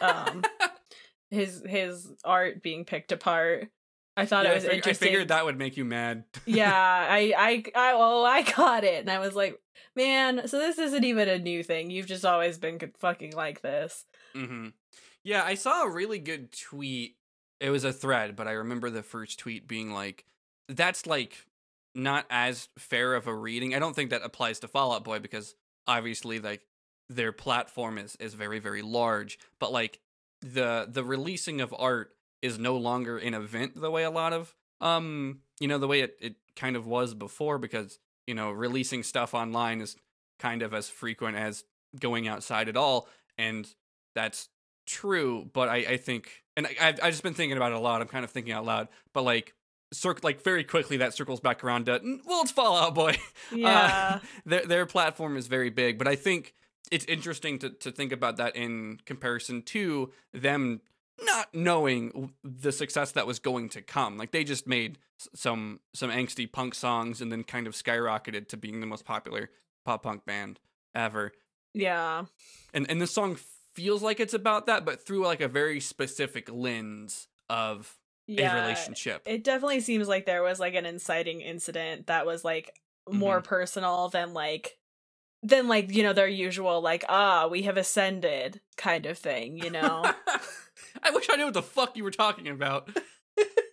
um 0.01 0.43
his 1.29 1.61
his 1.67 2.07
art 2.23 2.61
being 2.63 2.85
picked 2.85 3.11
apart. 3.11 3.69
I 4.15 4.25
thought 4.25 4.45
Yeah, 4.45 4.51
it 4.51 4.53
I 4.53 4.55
was 4.55 4.63
fig- 4.63 4.71
I 4.71 4.75
interesting 4.77 5.07
figured 5.09 5.27
that 5.27 5.45
would 5.45 5.59
make 5.59 5.77
you 5.77 5.85
mad. 5.85 6.23
yeah, 6.47 6.73
I, 7.09 7.33
I, 7.37 7.63
I, 7.75 7.93
oh, 7.95 8.23
I 8.23 8.41
got 8.41 8.83
it, 8.83 9.01
and 9.01 9.11
I 9.11 9.19
was 9.19 9.35
like, 9.35 9.59
man, 9.95 10.47
so 10.47 10.57
this 10.57 10.79
isn't 10.79 11.03
even 11.03 11.29
a 11.29 11.37
new 11.37 11.61
thing. 11.61 11.91
You've 11.91 12.07
just 12.07 12.25
always 12.25 12.57
been 12.57 12.79
fucking 12.97 13.33
like 13.33 13.61
this. 13.61 14.05
hmm 14.33 14.69
Yeah, 15.23 15.43
I 15.43 15.55
saw 15.55 15.83
a 15.83 15.89
really 15.89 16.19
good 16.19 16.51
tweet. 16.51 17.15
It 17.59 17.69
was 17.69 17.83
a 17.83 17.93
thread, 17.93 18.35
but 18.35 18.47
I 18.47 18.51
remember 18.51 18.89
the 18.89 19.03
first 19.03 19.39
tweet 19.39 19.67
being 19.67 19.91
like, 19.91 20.25
"That's 20.69 21.05
like 21.05 21.45
not 21.95 22.25
as 22.29 22.69
fair 22.77 23.15
of 23.15 23.27
a 23.27 23.33
reading." 23.35 23.75
I 23.75 23.79
don't 23.79 23.95
think 23.95 24.11
that 24.11 24.21
applies 24.23 24.59
to 24.59 24.67
Fall 24.67 24.93
Out 24.93 25.03
Boy 25.03 25.19
because 25.19 25.55
obviously, 25.87 26.39
like, 26.39 26.65
their 27.09 27.31
platform 27.31 27.97
is 27.97 28.15
is 28.17 28.33
very 28.33 28.59
very 28.59 28.81
large. 28.81 29.39
But 29.59 29.71
like 29.71 29.99
the 30.41 30.87
the 30.89 31.03
releasing 31.03 31.61
of 31.61 31.73
art 31.77 32.15
is 32.41 32.59
no 32.59 32.77
longer 32.77 33.17
an 33.17 33.33
event 33.33 33.73
the 33.75 33.89
way 33.89 34.03
a 34.03 34.11
lot 34.11 34.31
of 34.31 34.53
um 34.81 35.39
you 35.59 35.67
know 35.67 35.79
the 35.79 35.87
way 35.87 36.01
it 36.01 36.15
it 36.21 36.35
kind 36.55 36.75
of 36.75 36.85
was 36.85 37.15
before 37.15 37.57
because 37.57 37.97
you 38.27 38.35
know 38.35 38.51
releasing 38.51 39.01
stuff 39.01 39.33
online 39.33 39.81
is 39.81 39.95
kind 40.39 40.61
of 40.61 40.73
as 40.73 40.87
frequent 40.89 41.35
as 41.35 41.63
going 41.99 42.27
outside 42.27 42.69
at 42.69 42.77
all 42.77 43.07
and 43.39 43.73
that's 44.13 44.49
true 44.87 45.47
but 45.53 45.69
i 45.69 45.75
i 45.77 45.97
think 45.97 46.43
and 46.55 46.65
I, 46.65 46.75
I've, 46.81 46.99
I've 47.03 47.11
just 47.11 47.21
been 47.23 47.35
thinking 47.35 47.57
about 47.57 47.71
it 47.73 47.75
a 47.75 47.79
lot 47.79 48.01
i'm 48.01 48.07
kind 48.07 48.25
of 48.25 48.31
thinking 48.31 48.53
out 48.53 48.65
loud 48.65 48.87
but 49.13 49.21
like 49.23 49.53
circ 49.93 50.23
like 50.23 50.41
very 50.43 50.63
quickly 50.63 50.97
that 50.97 51.13
circles 51.13 51.39
back 51.39 51.63
around 51.63 51.85
to 51.85 51.99
"Mm, 51.99 52.19
well 52.25 52.41
it's 52.41 52.51
fall 52.51 52.77
out 52.77 52.95
boy 52.95 53.15
Yeah, 53.51 54.19
their 54.45 54.65
their 54.65 54.85
platform 54.85 55.37
is 55.37 55.47
very 55.47 55.69
big, 55.69 55.97
but 55.97 56.07
I 56.07 56.15
think 56.15 56.53
it's 56.91 57.05
interesting 57.05 57.59
to 57.59 57.69
to 57.69 57.91
think 57.91 58.11
about 58.11 58.35
that 58.37 58.55
in 58.55 58.99
comparison 59.05 59.61
to 59.63 60.11
them 60.33 60.81
not 61.23 61.47
knowing 61.53 62.33
the 62.43 62.71
success 62.71 63.13
that 63.13 63.25
was 63.25 63.39
going 63.39 63.69
to 63.69 63.81
come. 63.81 64.17
Like 64.17 64.31
they 64.31 64.43
just 64.43 64.67
made 64.67 64.97
some 65.33 65.79
some 65.93 66.11
angsty 66.11 66.51
punk 66.51 66.75
songs 66.75 67.21
and 67.21 67.31
then 67.31 67.43
kind 67.43 67.67
of 67.67 67.73
skyrocketed 67.73 68.49
to 68.49 68.57
being 68.57 68.81
the 68.81 68.87
most 68.87 69.05
popular 69.05 69.49
pop 69.85 70.03
punk 70.03 70.25
band 70.25 70.59
ever. 70.93 71.31
yeah, 71.73 72.25
And 72.73 72.89
and 72.91 72.99
the 73.01 73.07
song 73.07 73.37
feels 73.77 74.01
like 74.01 74.19
it's 74.19 74.33
about 74.33 74.65
that, 74.65 74.85
but 74.85 75.05
through 75.05 75.23
like 75.23 75.39
a 75.39 75.47
very 75.47 75.79
specific 75.79 76.49
lens 76.51 77.27
of 77.47 77.95
yeah. 78.25 78.57
a 78.57 78.61
relationship. 78.61 79.21
It 79.27 79.43
definitely 79.43 79.81
seems 79.81 80.07
like 80.07 80.25
there 80.25 80.41
was 80.41 80.59
like 80.59 80.73
an 80.73 80.87
inciting 80.87 81.41
incident 81.41 82.07
that 82.07 82.25
was 82.25 82.43
like 82.43 82.73
more 83.07 83.39
personal 83.39 84.09
than 84.09 84.33
like 84.33 84.79
than 85.43 85.67
like 85.67 85.93
you 85.93 86.01
know 86.01 86.13
their 86.13 86.27
usual 86.27 86.81
like 86.81 87.05
ah 87.07 87.47
we 87.47 87.61
have 87.61 87.77
ascended 87.77 88.59
kind 88.77 89.05
of 89.05 89.19
thing. 89.19 89.59
You 89.59 89.69
know. 89.69 90.11
I 91.03 91.11
wish 91.11 91.27
I 91.31 91.35
knew 91.35 91.45
what 91.45 91.53
the 91.53 91.61
fuck 91.61 91.95
you 91.95 92.03
were 92.03 92.09
talking 92.09 92.47
about. 92.47 92.89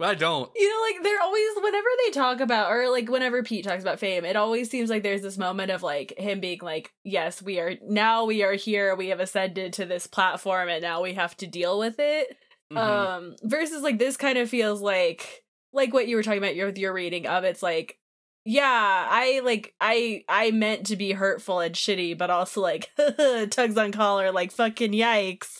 I 0.00 0.14
don't. 0.14 0.50
You 0.54 0.68
know, 0.68 0.82
like 0.94 1.02
they're 1.02 1.20
always 1.20 1.48
whenever 1.56 1.86
they 2.04 2.10
talk 2.12 2.40
about 2.40 2.70
or 2.70 2.88
like 2.90 3.08
whenever 3.08 3.42
Pete 3.42 3.64
talks 3.64 3.82
about 3.82 3.98
fame, 3.98 4.24
it 4.24 4.36
always 4.36 4.70
seems 4.70 4.90
like 4.90 5.02
there's 5.02 5.22
this 5.22 5.38
moment 5.38 5.70
of 5.70 5.82
like 5.82 6.14
him 6.18 6.40
being 6.40 6.60
like, 6.62 6.92
"Yes, 7.04 7.42
we 7.42 7.58
are 7.58 7.74
now 7.82 8.24
we 8.24 8.42
are 8.42 8.52
here. 8.54 8.94
We 8.94 9.08
have 9.08 9.20
ascended 9.20 9.72
to 9.74 9.86
this 9.86 10.06
platform, 10.06 10.68
and 10.68 10.82
now 10.82 11.02
we 11.02 11.14
have 11.14 11.36
to 11.38 11.46
deal 11.46 11.78
with 11.78 11.96
it." 11.98 12.36
Mhm. 12.72 12.76
Um, 12.78 13.36
versus 13.42 13.82
like 13.82 13.98
this 13.98 14.16
kind 14.16 14.38
of 14.38 14.48
feels 14.50 14.80
like 14.80 15.42
like 15.72 15.92
what 15.92 16.06
you 16.08 16.16
were 16.16 16.22
talking 16.22 16.38
about 16.38 16.54
your 16.56 16.68
your 16.70 16.92
reading 16.92 17.26
of. 17.26 17.44
It's 17.44 17.62
like, 17.62 17.98
yeah, 18.44 19.06
I 19.10 19.40
like 19.44 19.74
I 19.80 20.22
I 20.28 20.50
meant 20.52 20.86
to 20.86 20.96
be 20.96 21.12
hurtful 21.12 21.60
and 21.60 21.74
shitty, 21.74 22.16
but 22.16 22.30
also 22.30 22.60
like 22.60 22.90
tugs 23.50 23.76
on 23.76 23.92
collar, 23.92 24.32
like 24.32 24.52
fucking 24.52 24.92
yikes. 24.92 25.58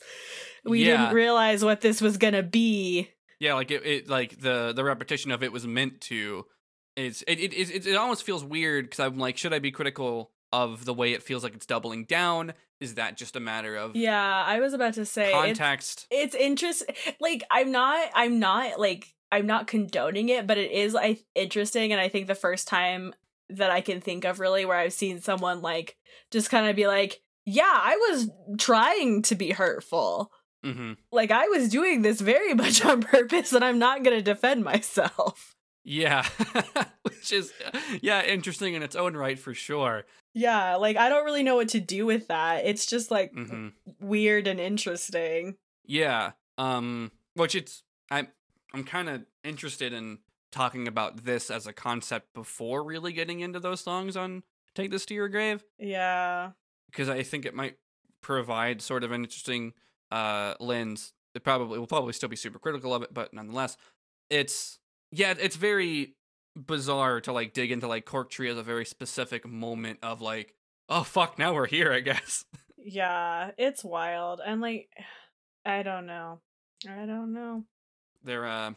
We 0.65 0.85
Yeah. 0.85 0.97
didn't 0.99 1.15
realize 1.15 1.65
what 1.65 1.81
this 1.81 2.01
was 2.01 2.19
gonna 2.19 2.43
be. 2.43 3.09
Yeah, 3.41 3.55
like 3.55 3.71
it, 3.71 3.87
it 3.87 4.09
like 4.09 4.41
the 4.41 4.73
the 4.75 4.85
repetition 4.85 5.31
of 5.31 5.43
it 5.43 5.53
was 5.53 5.67
meant 5.67 6.01
to. 6.03 6.47
It's 6.97 7.23
it 7.23 7.39
it 7.41 7.53
it, 7.55 7.87
it 7.87 7.97
almost 7.97 8.25
feels 8.25 8.45
weird 8.45 8.87
because 8.87 9.01
I'm 9.01 9.19
like, 9.19 9.37
should 9.37 9.53
I 9.53 9.59
be 9.59 9.71
critical 9.71 10.33
of 10.53 10.85
the 10.85 10.95
way 10.95 11.13
it 11.13 11.23
feels 11.23 11.45
like 11.45 11.55
it's 11.55 11.67
doubling 11.67 12.05
down? 12.05 12.55
Is 12.81 12.95
that 12.95 13.17
just 13.17 13.37
a 13.37 13.41
matter 13.41 13.77
of 13.77 13.97
Yeah, 13.97 14.45
I 14.47 14.61
was 14.61 14.73
about 14.73 14.95
to 14.95 15.05
say 15.05 15.27
it's, 15.27 15.33
context? 15.59 16.07
it's 16.11 16.35
interesting. 16.35 16.95
Like 17.21 17.45
I'm 17.51 17.71
not, 17.71 18.09
I'm 18.15 18.39
not 18.39 18.81
like 18.81 19.15
I'm 19.31 19.47
not 19.47 19.67
condoning 19.67 20.29
it, 20.29 20.47
but 20.47 20.59
it 20.59 20.71
is 20.73 20.97
I 20.97 21.19
interesting, 21.35 21.93
and 21.93 22.01
I 22.01 22.09
think 22.09 22.27
the 22.27 22.35
first 22.35 22.67
time 22.67 23.15
that 23.51 23.71
I 23.71 23.81
can 23.81 24.01
think 24.01 24.25
of 24.25 24.41
really 24.41 24.65
where 24.65 24.77
I've 24.77 24.93
seen 24.93 25.21
someone 25.21 25.63
like 25.63 25.97
just 26.31 26.51
kind 26.51 26.69
of 26.69 26.77
be 26.77 26.87
like, 26.87 27.21
yeah, 27.47 27.63
I 27.65 27.97
was 28.11 28.31
trying 28.59 29.23
to 29.23 29.35
be 29.35 29.53
hurtful. 29.53 30.31
Hmm 30.65 30.93
Like 31.13 31.31
I 31.31 31.47
was 31.49 31.69
doing 31.69 32.03
this 32.03 32.21
very 32.21 32.55
much 32.63 32.85
on 32.85 33.03
purpose, 33.03 33.53
and 33.53 33.65
I'm 33.65 33.79
not 33.79 34.03
gonna 34.05 34.23
defend 34.23 34.65
myself. 34.65 35.55
Yeah, 35.85 36.27
which 37.03 37.33
is 37.33 37.51
yeah 38.03 38.23
interesting 38.23 38.75
in 38.75 38.83
its 38.83 38.95
own 38.95 39.17
right 39.17 39.39
for 39.39 39.55
sure. 39.55 40.05
Yeah, 40.35 40.75
like 40.77 40.99
I 40.99 41.09
don't 41.09 41.25
really 41.25 41.43
know 41.43 41.57
what 41.57 41.69
to 41.69 41.81
do 41.81 42.05
with 42.05 42.29
that. 42.29 42.67
It's 42.67 42.85
just 42.85 43.11
like 43.11 43.33
hmm 43.33 43.69
weird 43.99 44.47
and 44.49 44.61
interesting. 44.61 45.57
Yeah. 45.87 46.33
Um 46.59 47.11
which 47.35 47.55
it's 47.55 47.85
I'm 48.11 48.29
I'm 48.75 48.85
kind 48.85 49.09
of 49.09 49.25
interested 49.45 49.95
in 49.95 50.19
talking 50.53 50.87
about 50.89 51.25
this 51.25 51.51
as 51.51 51.67
a 51.67 51.73
concept 51.73 52.35
before 52.35 52.85
really 52.85 53.15
getting 53.15 53.41
into 53.41 53.59
those 53.61 53.81
songs 53.81 54.15
on 54.15 54.43
Take 54.75 54.91
This 54.91 55.07
to 55.07 55.15
Your 55.15 55.29
Grave 55.31 55.65
Yeah. 55.79 56.51
because 56.91 57.09
I 57.09 57.23
think 57.23 57.47
it 57.47 57.55
might 57.55 57.77
provide 58.21 58.83
sort 58.83 59.05
of 59.05 59.13
an 59.13 59.25
interesting 59.25 59.73
uh 60.11 60.55
lens, 60.61 61.13
it 61.35 61.45
probably 61.45 61.79
will 61.79 61.87
probably 61.87 62.13
still 62.13 62.29
be 62.29 62.37
super 62.37 62.59
critical 62.59 62.95
of 62.95 63.03
it, 63.03 63.13
but 63.13 63.33
nonetheless, 63.33 63.77
it's 64.31 64.79
yeah, 65.11 65.35
it's 65.39 65.57
very 65.57 66.15
bizarre 66.57 67.21
to 67.21 67.33
like 67.33 67.53
dig 67.53 67.71
into 67.71 67.87
like 67.87 68.05
Cork 68.05 68.31
Tree 68.31 68.49
as 68.51 68.57
a 68.59 68.63
very 68.63 68.85
specific 68.85 69.47
moment 69.47 69.99
of 70.03 70.21
like, 70.21 70.55
oh 70.89 71.03
fuck, 71.03 71.39
now 71.39 71.55
we're 71.55 71.67
here, 71.67 71.93
I 71.93 72.01
guess. 72.01 72.45
Yeah, 72.81 73.51
it's 73.59 73.85
wild. 73.85 74.41
And 74.45 74.61
like 74.63 74.89
I 75.67 75.83
don't 75.83 76.07
know. 76.07 76.41
I 76.89 77.05
don't 77.07 77.35
know. 77.35 77.65
their 78.23 78.47
uh 78.47 78.73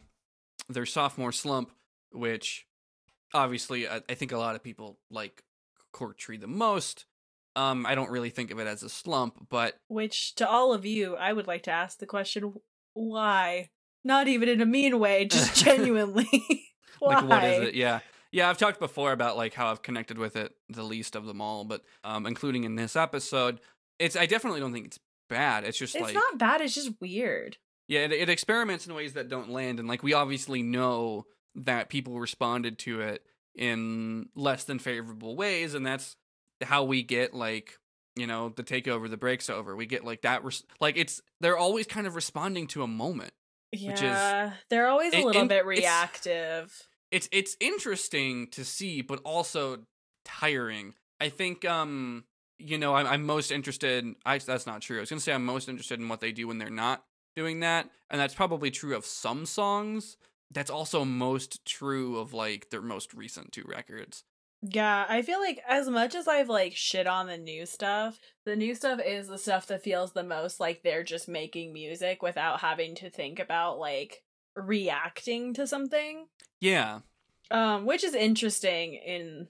their 0.67 0.85
sophomore 0.85 1.31
slump, 1.31 1.71
which 2.11 2.65
obviously 3.33 3.88
I, 3.88 4.01
I 4.09 4.15
think 4.15 4.31
a 4.31 4.38
lot 4.38 4.55
of 4.55 4.63
people 4.63 5.00
like 5.09 5.43
Cork 5.93 6.17
Tree 6.17 6.38
the 6.38 6.47
most. 6.47 7.05
Um, 7.55 7.86
I 7.86 7.96
don't 7.96 8.10
really 8.10 8.29
think 8.29 8.51
of 8.51 8.60
it 8.60 8.67
as 8.67 8.84
a 8.84 8.89
slump, 8.89 9.48
but 9.50 9.75
Which 9.88 10.36
to 10.36 10.48
all 10.48 10.74
of 10.74 10.86
you, 10.86 11.15
I 11.15 11.34
would 11.34 11.48
like 11.48 11.63
to 11.63 11.72
ask 11.72 12.00
the 12.00 12.05
question 12.05 12.53
why? 12.93 13.70
Not 14.03 14.27
even 14.27 14.50
in 14.50 14.62
a 14.62 14.65
mean 14.65 15.00
way, 15.00 15.25
just 15.25 15.55
genuinely. 15.63 16.27
why? 17.00 17.15
like 17.15 17.29
what 17.29 17.43
is 17.43 17.67
it? 17.70 17.74
Yeah. 17.75 18.00
Yeah, 18.31 18.50
I've 18.50 18.58
talked 18.58 18.79
before 18.79 19.12
about 19.12 19.36
like 19.36 19.53
how 19.53 19.70
I've 19.70 19.81
connected 19.81 20.17
with 20.17 20.38
it 20.38 20.53
the 20.70 20.84
least 20.84 21.15
of 21.15 21.25
them 21.25 21.41
all, 21.41 21.65
but 21.65 21.84
um 22.03 22.25
including 22.25 22.63
in 22.63 22.75
this 22.75 22.96
episode, 22.96 23.60
it's 24.00 24.15
I 24.15 24.25
definitely 24.25 24.62
don't 24.62 24.74
think 24.74 24.88
it's 24.88 25.00
bad. 25.29 25.65
It's 25.65 25.77
just 25.77 25.96
like 25.96 26.03
It's 26.03 26.13
like 26.13 26.24
not 26.31 26.38
bad, 26.39 26.62
it's 26.62 26.75
just 26.75 26.93
weird. 27.01 27.58
Yeah, 27.88 28.05
it, 28.05 28.13
it 28.13 28.29
experiments 28.29 28.88
in 28.88 28.93
ways 28.93 29.13
that 29.13 29.27
don't 29.27 29.50
land, 29.50 29.79
and 29.79 29.88
like 29.88 30.01
we 30.01 30.13
obviously 30.13 30.63
know 30.63 31.25
that 31.55 31.89
people 31.89 32.20
responded 32.20 32.79
to 32.79 33.01
it 33.01 33.24
in 33.55 34.29
less 34.34 34.63
than 34.63 34.79
favorable 34.79 35.36
ways, 35.36 35.74
and 35.74 35.86
that's 35.86 36.15
how 36.63 36.83
we 36.83 37.03
get 37.03 37.33
like 37.33 37.77
you 38.15 38.27
know 38.27 38.49
the 38.49 38.63
takeover, 38.63 39.09
the 39.09 39.17
breaks 39.17 39.49
over. 39.49 39.75
We 39.75 39.85
get 39.85 40.03
like 40.03 40.21
that, 40.23 40.43
res- 40.43 40.63
like 40.79 40.97
it's 40.97 41.21
they're 41.39 41.57
always 41.57 41.87
kind 41.87 42.07
of 42.07 42.15
responding 42.15 42.67
to 42.67 42.83
a 42.83 42.87
moment. 42.87 43.31
Yeah, 43.71 44.47
is- 44.47 44.53
they're 44.69 44.87
always 44.87 45.13
a 45.13 45.23
little 45.23 45.47
bit 45.47 45.59
it's- 45.59 45.65
reactive. 45.65 46.87
It's 47.11 47.27
it's 47.31 47.57
interesting 47.59 48.47
to 48.51 48.63
see, 48.63 49.01
but 49.01 49.19
also 49.25 49.79
tiring. 50.25 50.93
I 51.19 51.29
think 51.29 51.65
um 51.65 52.25
you 52.59 52.77
know 52.77 52.95
I'm 52.95 53.07
I'm 53.07 53.25
most 53.25 53.51
interested. 53.51 54.05
I 54.25 54.37
that's 54.37 54.67
not 54.67 54.81
true. 54.81 54.97
I 54.97 55.01
was 55.01 55.09
gonna 55.09 55.19
say 55.21 55.33
I'm 55.33 55.45
most 55.45 55.69
interested 55.69 55.99
in 55.99 56.09
what 56.09 56.21
they 56.21 56.31
do 56.31 56.47
when 56.47 56.57
they're 56.57 56.69
not 56.69 57.03
doing 57.35 57.61
that, 57.61 57.89
and 58.09 58.19
that's 58.19 58.33
probably 58.35 58.71
true 58.71 58.95
of 58.95 59.05
some 59.05 59.45
songs. 59.45 60.17
That's 60.53 60.69
also 60.69 61.05
most 61.05 61.63
true 61.65 62.17
of 62.19 62.33
like 62.33 62.69
their 62.71 62.81
most 62.81 63.13
recent 63.13 63.51
two 63.53 63.63
records. 63.67 64.23
Yeah, 64.61 65.05
I 65.09 65.23
feel 65.23 65.39
like 65.39 65.59
as 65.67 65.89
much 65.89 66.13
as 66.13 66.27
I've 66.27 66.49
like 66.49 66.75
shit 66.75 67.07
on 67.07 67.27
the 67.27 67.37
new 67.37 67.65
stuff, 67.65 68.19
the 68.45 68.55
new 68.55 68.75
stuff 68.75 69.00
is 69.03 69.27
the 69.27 69.39
stuff 69.39 69.65
that 69.67 69.83
feels 69.83 70.13
the 70.13 70.24
most 70.24 70.59
like 70.59 70.83
they're 70.83 71.03
just 71.03 71.27
making 71.27 71.74
music 71.74 72.21
without 72.21 72.59
having 72.59 72.93
to 72.95 73.09
think 73.09 73.39
about 73.39 73.79
like 73.79 74.21
reacting 74.55 75.53
to 75.55 75.65
something. 75.65 76.27
Yeah, 76.59 77.00
Um, 77.50 77.85
which 77.85 78.03
is 78.03 78.13
interesting 78.13 78.93
in 78.93 79.47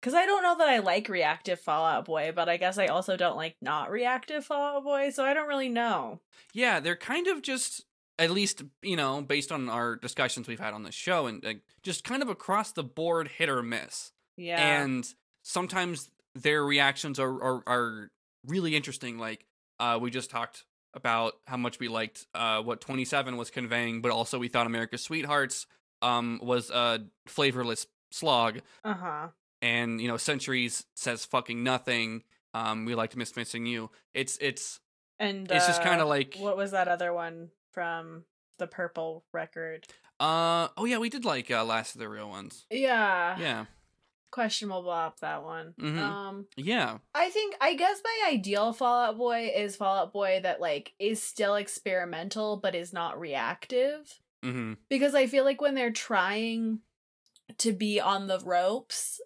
because 0.00 0.14
I 0.14 0.24
don't 0.26 0.42
know 0.42 0.56
that 0.56 0.68
I 0.68 0.78
like 0.78 1.08
reactive 1.08 1.60
Fall 1.60 1.84
Out 1.84 2.04
Boy, 2.06 2.32
but 2.34 2.48
I 2.48 2.56
guess 2.56 2.78
I 2.78 2.86
also 2.86 3.16
don't 3.16 3.36
like 3.36 3.56
not 3.60 3.90
reactive 3.90 4.44
Fall 4.46 4.76
Out 4.76 4.84
Boy, 4.84 5.10
so 5.10 5.24
I 5.24 5.34
don't 5.34 5.48
really 5.48 5.68
know. 5.68 6.20
yeah, 6.54 6.80
they're 6.80 6.96
kind 6.96 7.26
of 7.26 7.42
just 7.42 7.84
at 8.18 8.30
least 8.30 8.62
you 8.82 8.96
know 8.96 9.20
based 9.20 9.52
on 9.52 9.68
our 9.68 9.96
discussions 9.96 10.48
we've 10.48 10.58
had 10.58 10.72
on 10.72 10.84
the 10.84 10.92
show 10.92 11.26
and 11.26 11.44
like, 11.44 11.60
just 11.82 12.02
kind 12.02 12.22
of 12.22 12.28
across 12.30 12.72
the 12.72 12.82
board 12.84 13.28
hit 13.28 13.50
or 13.50 13.62
miss. 13.62 14.12
Yeah. 14.38 14.82
and 14.82 15.04
sometimes 15.42 16.10
their 16.34 16.64
reactions 16.64 17.18
are, 17.18 17.42
are 17.42 17.62
are 17.66 18.10
really 18.46 18.76
interesting 18.76 19.18
like 19.18 19.44
uh 19.80 19.98
we 20.00 20.10
just 20.10 20.30
talked 20.30 20.64
about 20.94 21.34
how 21.46 21.56
much 21.56 21.78
we 21.80 21.88
liked 21.88 22.26
uh 22.34 22.62
what 22.62 22.80
27 22.80 23.36
was 23.36 23.50
conveying 23.50 24.00
but 24.00 24.10
also 24.10 24.38
we 24.38 24.48
thought 24.48 24.66
america's 24.66 25.02
sweethearts 25.02 25.66
um 26.02 26.38
was 26.42 26.70
a 26.70 27.00
flavorless 27.26 27.86
slog 28.12 28.60
uh-huh. 28.84 29.28
and 29.60 30.00
you 30.00 30.08
know 30.08 30.16
centuries 30.16 30.84
says 30.94 31.24
fucking 31.24 31.62
nothing 31.64 32.22
um 32.54 32.84
we 32.84 32.94
liked 32.94 33.16
miss 33.16 33.36
missing 33.36 33.66
you 33.66 33.90
it's 34.14 34.38
it's 34.40 34.80
And 35.18 35.50
It's 35.50 35.66
just 35.66 35.82
kinda 35.82 36.04
uh, 36.04 36.06
like- 36.06 36.36
what 36.38 36.56
was 36.56 36.70
that 36.70 36.86
other 36.88 37.12
one 37.12 37.50
from 37.72 38.24
the 38.58 38.66
purple 38.68 39.24
record? 39.32 39.86
uh 40.20 40.68
oh 40.76 40.84
yeah 40.84 40.98
we 40.98 41.08
did 41.10 41.24
like 41.24 41.50
uh 41.50 41.64
last 41.64 41.94
of 41.96 42.00
the 42.00 42.08
real 42.08 42.28
ones 42.28 42.64
Yeah. 42.70 43.36
yeah 43.38 43.64
Questionable 44.30 44.82
bop 44.82 45.20
that 45.20 45.42
one. 45.42 45.74
Mhm. 45.80 45.98
Um 45.98 46.46
yeah 46.56 46.98
I 47.14 47.30
think 47.30 47.54
I 47.60 47.74
guess 47.74 48.00
my 48.04 48.30
ideal 48.32 48.72
Fall 48.72 49.00
Out 49.06 49.16
Boy 49.16 49.50
is 49.54 49.76
Fall 49.76 49.96
Out 49.98 50.12
Boy 50.12 50.40
that 50.42 50.60
like 50.60 50.92
is 50.98 51.22
still 51.22 51.54
experimental 51.56 52.56
but 52.58 52.74
is 52.74 52.92
not 52.92 53.18
reactive. 53.18 54.20
mm-hmm 54.44 54.74
Because 54.88 55.14
I 55.14 55.26
feel 55.26 55.44
like 55.44 55.60
when 55.60 55.74
they're 55.74 55.90
trying 55.90 56.80
to 57.58 57.72
be 57.72 57.98
on 58.00 58.26
the 58.26 58.38
ropes 58.40 59.20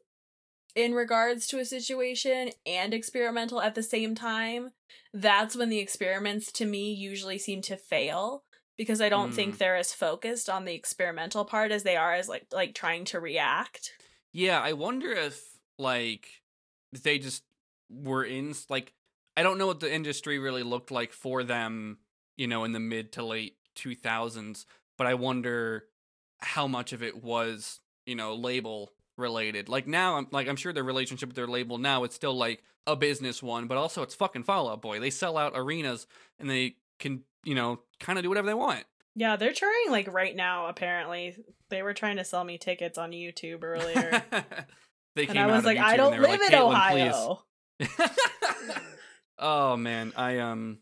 in 0.74 0.94
regards 0.94 1.46
to 1.48 1.58
a 1.58 1.64
situation 1.64 2.50
and 2.64 2.94
experimental 2.94 3.60
at 3.60 3.74
the 3.74 3.82
same 3.82 4.14
time, 4.14 4.70
that's 5.12 5.54
when 5.56 5.68
the 5.68 5.80
experiments 5.80 6.50
to 6.52 6.64
me 6.64 6.92
usually 6.92 7.36
seem 7.38 7.60
to 7.62 7.76
fail 7.76 8.44
because 8.78 9.00
I 9.02 9.10
don't 9.10 9.32
think 9.34 9.56
Mm. 9.56 9.58
they're 9.58 9.76
as 9.76 9.92
focused 9.92 10.48
on 10.48 10.64
the 10.64 10.72
experimental 10.74 11.44
part 11.44 11.72
as 11.72 11.82
they 11.82 11.96
are 11.96 12.14
as 12.14 12.28
like 12.28 12.46
like 12.52 12.74
trying 12.74 13.04
to 13.06 13.20
react. 13.20 13.92
Yeah, 14.33 14.61
I 14.61 14.73
wonder 14.73 15.11
if 15.11 15.42
like 15.79 16.29
they 17.03 17.18
just 17.18 17.42
were 17.90 18.25
in 18.25 18.55
like 18.68 18.92
I 19.37 19.42
don't 19.42 19.59
know 19.59 19.66
what 19.66 19.81
the 19.81 19.92
industry 19.92 20.38
really 20.38 20.62
looked 20.62 20.90
like 20.90 21.12
for 21.12 21.42
them, 21.42 21.99
you 22.37 22.47
know, 22.47 22.64
in 22.64 22.73
the 22.73 22.81
mid 22.81 23.12
to 23.12 23.25
late 23.25 23.57
2000s, 23.77 24.66
but 24.99 25.07
I 25.07 25.14
wonder 25.14 25.85
how 26.38 26.66
much 26.66 26.92
of 26.92 27.03
it 27.03 27.23
was, 27.23 27.81
you 28.07 28.14
know, 28.14 28.35
label 28.35 28.90
related. 29.16 29.68
Like 29.68 29.87
now 29.87 30.16
I'm 30.16 30.29
like 30.31 30.49
I'm 30.49 30.57
sure 30.57 30.73
their 30.73 30.85
relationship 30.85 31.29
with 31.29 31.37
their 31.37 31.47
label 31.47 31.79
now 31.79 32.05
it's 32.05 32.14
still 32.14 32.35
like 32.35 32.62
a 32.87 32.97
business 32.97 33.42
one, 33.42 33.66
but 33.66 33.79
also 33.79 34.03
it's 34.03 34.14
fucking 34.14 34.45
Fall 34.45 34.68
Out 34.68 34.83
Boy. 34.83 34.99
They 34.99 35.11
sell 35.11 35.37
out 35.37 35.53
arenas 35.55 36.07
and 36.38 36.49
they 36.51 36.77
can, 36.99 37.23
you 37.45 37.55
know, 37.55 37.81
kind 38.01 38.18
of 38.18 38.23
do 38.23 38.29
whatever 38.29 38.47
they 38.47 38.55
want. 38.55 38.85
Yeah, 39.14 39.37
they're 39.37 39.53
touring 39.53 39.90
like 39.90 40.12
right 40.12 40.35
now 40.35 40.66
apparently. 40.66 41.37
They 41.68 41.83
were 41.83 41.94
trying 41.94 42.16
to 42.16 42.25
sell 42.25 42.44
me 42.44 42.59
tickets 42.59 42.98
on 42.98 43.11
YouTube 43.11 43.62
earlier. 43.62 44.22
they 45.16 45.27
and 45.27 45.38
I 45.38 45.46
was 45.46 45.64
like, 45.64 45.79
YouTube 45.79 45.85
I 45.85 45.96
don't 45.96 46.20
live 46.20 46.40
like, 46.40 46.53
in 46.53 46.59
Ohio. 46.59 47.42
oh 49.38 49.77
man, 49.77 50.12
I 50.16 50.38
um 50.38 50.79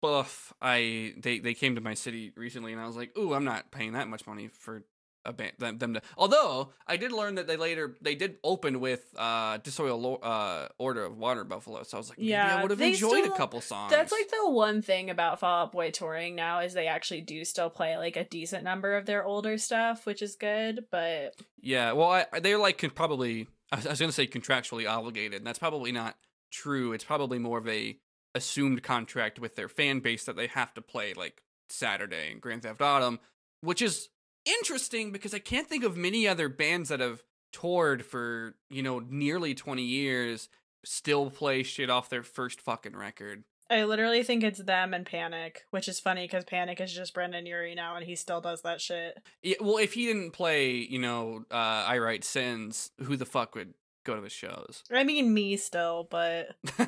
buff. 0.00 0.52
I 0.60 1.14
they 1.18 1.38
they 1.40 1.54
came 1.54 1.74
to 1.74 1.80
my 1.80 1.94
city 1.94 2.32
recently, 2.36 2.72
and 2.72 2.80
I 2.80 2.86
was 2.86 2.96
like, 2.96 3.16
ooh, 3.18 3.34
I'm 3.34 3.44
not 3.44 3.70
paying 3.70 3.92
that 3.92 4.08
much 4.08 4.26
money 4.26 4.48
for 4.48 4.84
a 5.26 5.32
band 5.32 5.52
them, 5.58 5.78
them 5.78 5.94
to. 5.94 6.02
Although 6.16 6.72
I 6.86 6.96
did 6.96 7.12
learn 7.12 7.36
that 7.36 7.46
they 7.46 7.56
later 7.56 7.96
they 8.00 8.14
did 8.14 8.36
open 8.44 8.80
with 8.80 9.04
uh 9.16 9.58
Disoil 9.58 10.00
Lo- 10.00 10.16
uh 10.16 10.68
Order 10.78 11.04
of 11.04 11.16
Water 11.16 11.44
Buffalo, 11.44 11.82
so 11.82 11.96
I 11.96 12.00
was 12.00 12.08
like, 12.10 12.18
maybe 12.18 12.30
Yeah, 12.30 12.56
I 12.56 12.62
would 12.62 12.70
have 12.70 12.80
enjoyed 12.80 13.22
still- 13.24 13.34
a 13.34 13.36
couple 13.36 13.60
songs. 13.60 13.90
That's 13.90 14.12
like 14.12 14.28
the 14.28 14.50
one 14.50 14.82
thing 14.82 15.10
about 15.10 15.40
Fall 15.40 15.62
Out 15.64 15.72
Boy 15.72 15.90
touring 15.90 16.34
now 16.34 16.60
is 16.60 16.74
they 16.74 16.86
actually 16.86 17.22
do 17.22 17.44
still 17.44 17.70
play 17.70 17.96
like 17.96 18.16
a 18.16 18.24
decent 18.24 18.64
number 18.64 18.96
of 18.96 19.06
their 19.06 19.24
older 19.24 19.58
stuff, 19.58 20.06
which 20.06 20.22
is 20.22 20.36
good. 20.36 20.84
But 20.90 21.34
Yeah, 21.60 21.92
well, 21.92 22.24
I, 22.32 22.40
they're 22.40 22.58
like 22.58 22.78
con- 22.78 22.90
probably. 22.90 23.48
I 23.72 23.76
was, 23.76 23.86
I 23.86 23.90
was 23.90 23.98
going 23.98 24.10
to 24.10 24.14
say 24.14 24.26
contractually 24.26 24.88
obligated, 24.88 25.38
and 25.38 25.46
that's 25.46 25.58
probably 25.58 25.90
not 25.90 26.16
true. 26.52 26.92
It's 26.92 27.02
probably 27.02 27.38
more 27.38 27.58
of 27.58 27.66
a 27.66 27.98
assumed 28.34 28.82
contract 28.82 29.38
with 29.38 29.56
their 29.56 29.68
fan 29.68 30.00
base 30.00 30.24
that 30.24 30.36
they 30.36 30.48
have 30.48 30.74
to 30.74 30.82
play 30.82 31.14
like 31.14 31.42
Saturday 31.68 32.30
and 32.32 32.40
Grand 32.40 32.62
Theft 32.62 32.82
Autumn, 32.82 33.18
which 33.62 33.80
is 33.80 34.10
interesting 34.44 35.12
because 35.12 35.34
I 35.34 35.38
can't 35.38 35.68
think 35.68 35.84
of 35.84 35.96
many 35.96 36.26
other 36.26 36.48
bands 36.48 36.88
that 36.88 37.00
have 37.00 37.22
toured 37.52 38.04
for 38.04 38.54
you 38.68 38.82
know 38.82 39.00
nearly 39.00 39.54
twenty 39.54 39.84
years 39.84 40.48
still 40.84 41.30
play 41.30 41.62
shit 41.62 41.90
off 41.90 42.08
their 42.08 42.22
first 42.22 42.60
fucking 42.60 42.96
record. 42.96 43.44
I 43.70 43.84
literally 43.84 44.22
think 44.22 44.44
it's 44.44 44.62
them 44.62 44.92
and 44.92 45.06
Panic, 45.06 45.64
which 45.70 45.88
is 45.88 45.98
funny 45.98 46.24
because 46.24 46.44
Panic 46.44 46.80
is 46.80 46.92
just 46.92 47.14
Brendon 47.14 47.46
Urie 47.46 47.74
now, 47.74 47.96
and 47.96 48.04
he 48.04 48.14
still 48.14 48.40
does 48.40 48.62
that 48.62 48.80
shit. 48.80 49.18
Yeah, 49.42 49.56
well, 49.60 49.78
if 49.78 49.94
he 49.94 50.06
didn't 50.06 50.32
play, 50.32 50.74
you 50.74 50.98
know, 50.98 51.44
uh, 51.50 51.54
I 51.54 51.98
Write 51.98 52.24
Sins, 52.24 52.90
who 53.02 53.16
the 53.16 53.24
fuck 53.24 53.54
would 53.54 53.72
go 54.04 54.16
to 54.16 54.22
his 54.22 54.32
shows? 54.32 54.82
I 54.92 55.02
mean, 55.02 55.32
me 55.32 55.56
still, 55.56 56.06
but 56.10 56.50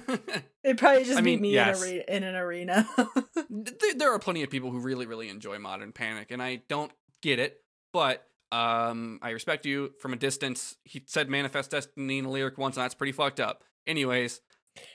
it'd 0.62 0.76
probably 0.78 1.04
just 1.04 1.18
I 1.18 1.22
be 1.22 1.38
me 1.38 1.54
yes. 1.54 1.82
in, 1.82 1.88
a 1.88 1.92
re- 1.92 2.04
in 2.08 2.22
an 2.24 2.34
arena. 2.34 2.88
there, 3.50 3.94
there 3.96 4.12
are 4.12 4.18
plenty 4.18 4.42
of 4.42 4.50
people 4.50 4.70
who 4.70 4.78
really 4.78 5.06
really 5.06 5.28
enjoy 5.28 5.58
modern 5.58 5.92
panic 5.92 6.30
and 6.30 6.42
i 6.42 6.56
don't 6.68 6.92
get 7.26 7.38
it 7.38 7.60
but 7.92 8.26
um 8.52 9.18
i 9.22 9.30
respect 9.30 9.66
you 9.66 9.92
from 10.00 10.12
a 10.12 10.16
distance. 10.16 10.76
He 10.84 11.02
said 11.06 11.28
manifest 11.28 11.70
destiny 11.72 12.18
in 12.18 12.24
a 12.26 12.30
lyric 12.30 12.56
once 12.58 12.76
and 12.76 12.84
that's 12.84 12.94
pretty 12.94 13.12
fucked 13.12 13.40
up. 13.40 13.64
Anyways. 13.86 14.40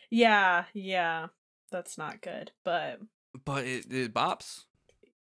Yeah, 0.10 0.66
yeah, 0.74 1.28
that's 1.72 1.98
not 1.98 2.22
good. 2.22 2.52
But 2.64 3.00
but 3.46 3.66
it, 3.66 3.92
it 3.92 4.14
bops 4.14 4.66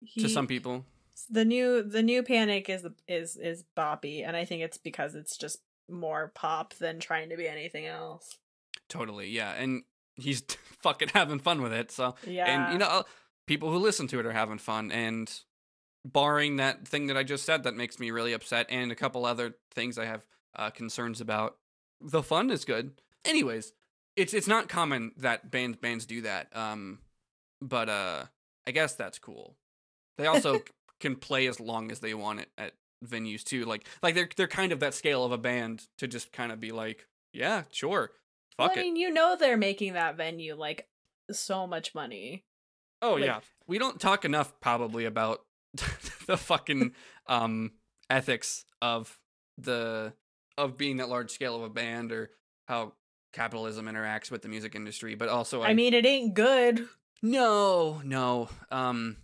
he, 0.00 0.22
to 0.22 0.28
some 0.28 0.46
people. 0.46 0.84
the 1.28 1.44
new 1.44 1.82
the 1.82 2.02
new 2.02 2.22
Panic 2.22 2.68
is 2.68 2.86
is 3.08 3.36
is 3.36 3.64
boppy, 3.76 4.26
and 4.26 4.36
I 4.36 4.44
think 4.44 4.62
it's 4.62 4.78
because 4.78 5.14
it's 5.14 5.36
just 5.36 5.58
more 5.88 6.30
pop 6.34 6.74
than 6.74 7.00
trying 7.00 7.30
to 7.30 7.36
be 7.36 7.48
anything 7.48 7.86
else. 7.86 8.38
totally 8.88 9.28
yeah 9.28 9.52
and 9.52 9.82
he's 10.14 10.42
fucking 10.82 11.08
having 11.14 11.40
fun 11.40 11.62
with 11.62 11.72
it 11.72 11.90
so 11.90 12.14
Yeah, 12.26 12.46
and 12.46 12.72
you 12.72 12.78
know 12.78 13.04
people 13.46 13.70
who 13.72 13.78
listen 13.78 14.06
to 14.08 14.20
it 14.20 14.26
are 14.26 14.32
having 14.32 14.58
fun 14.58 14.92
and 14.92 15.28
barring 16.04 16.56
that 16.56 16.86
thing 16.88 17.06
that 17.08 17.16
I 17.16 17.22
just 17.22 17.44
said 17.44 17.62
that 17.64 17.74
makes 17.76 17.98
me 17.98 18.10
really 18.10 18.32
upset 18.32 18.66
and 18.70 18.90
a 18.90 18.94
couple 18.96 19.24
other 19.26 19.54
things 19.72 19.98
I 19.98 20.06
have 20.06 20.26
uh, 20.56 20.70
concerns 20.70 21.20
about, 21.20 21.56
the 22.00 22.22
fun 22.22 22.50
is 22.50 22.64
good. 22.64 23.00
Anyways, 23.24 23.72
it's 24.16 24.32
it's 24.34 24.48
not 24.48 24.68
common 24.68 25.12
that 25.18 25.50
bands 25.50 25.76
bands 25.76 26.06
do 26.06 26.22
that. 26.22 26.54
Um, 26.56 27.00
but 27.60 27.88
uh, 27.88 28.24
I 28.66 28.70
guess 28.70 28.94
that's 28.94 29.18
cool. 29.18 29.56
They 30.18 30.26
also 30.26 30.60
can 31.00 31.16
play 31.16 31.46
as 31.46 31.60
long 31.60 31.90
as 31.90 32.00
they 32.00 32.14
want 32.14 32.40
it 32.40 32.48
at 32.56 32.72
venues 33.04 33.44
too. 33.44 33.64
Like 33.64 33.86
like 34.02 34.14
they're 34.14 34.28
they're 34.36 34.48
kind 34.48 34.72
of 34.72 34.80
that 34.80 34.94
scale 34.94 35.24
of 35.24 35.32
a 35.32 35.38
band 35.38 35.86
to 35.98 36.08
just 36.08 36.32
kind 36.32 36.50
of 36.50 36.58
be 36.60 36.72
like, 36.72 37.06
yeah, 37.34 37.64
sure, 37.70 38.12
Well, 38.58 38.68
fuck 38.68 38.76
I 38.78 38.80
it. 38.80 38.84
mean, 38.84 38.96
you 38.96 39.10
know 39.10 39.36
they're 39.38 39.56
making 39.58 39.92
that 39.92 40.16
venue 40.16 40.54
like 40.54 40.88
so 41.30 41.66
much 41.66 41.94
money. 41.94 42.44
Oh 43.02 43.12
Like- 43.14 43.24
yeah, 43.24 43.40
we 43.66 43.78
don't 43.78 44.00
talk 44.00 44.24
enough 44.24 44.58
probably 44.60 45.04
about 45.04 45.42
the 46.26 46.36
fucking 46.36 46.92
um 47.26 47.72
ethics 48.08 48.64
of 48.82 49.16
the 49.58 50.12
of 50.58 50.76
being 50.76 50.98
that 50.98 51.08
large 51.08 51.30
scale 51.30 51.56
of 51.56 51.62
a 51.62 51.70
band 51.70 52.12
or 52.12 52.30
how 52.66 52.92
capitalism 53.32 53.86
interacts 53.86 54.30
with 54.30 54.42
the 54.42 54.48
music 54.48 54.74
industry, 54.74 55.14
but 55.14 55.28
also 55.28 55.62
I 55.62 55.74
mean, 55.74 55.94
it 55.94 56.06
ain't 56.06 56.34
good. 56.34 56.86
no, 57.22 58.00
no. 58.04 58.48
Um, 58.70 59.16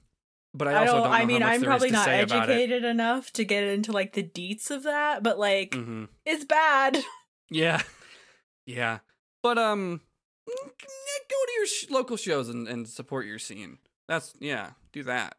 but 0.54 0.68
I 0.68 0.72
I 0.72 0.74
also 0.78 0.92
don't. 0.92 1.02
don't. 1.02 1.11
know 1.11 1.16
I 1.16 1.24
mean, 1.26 1.42
I'm 1.42 1.62
probably 1.62 1.90
not 1.90 2.04
say 2.04 2.22
about 2.22 2.48
it. 2.48 2.52
educated 2.52 2.85
enough 2.85 3.32
to 3.35 3.44
get 3.44 3.64
into 3.64 3.92
like 3.92 4.14
the 4.14 4.22
deets 4.22 4.70
of 4.70 4.85
that, 4.85 5.22
but 5.22 5.38
like, 5.38 5.72
mm-hmm. 5.72 6.04
it's 6.24 6.44
bad. 6.44 6.98
Yeah, 7.48 7.80
yeah. 8.66 8.98
But 9.40 9.56
um, 9.56 10.00
go 10.48 10.54
to 11.46 11.52
your 11.56 11.66
sh- 11.66 11.87
local 11.90 12.16
shows 12.16 12.48
and, 12.48 12.66
and 12.66 12.88
support 12.88 13.24
your 13.24 13.38
scene. 13.38 13.78
That's 14.09 14.35
yeah, 14.40 14.70
do 14.92 15.04
that. 15.04 15.37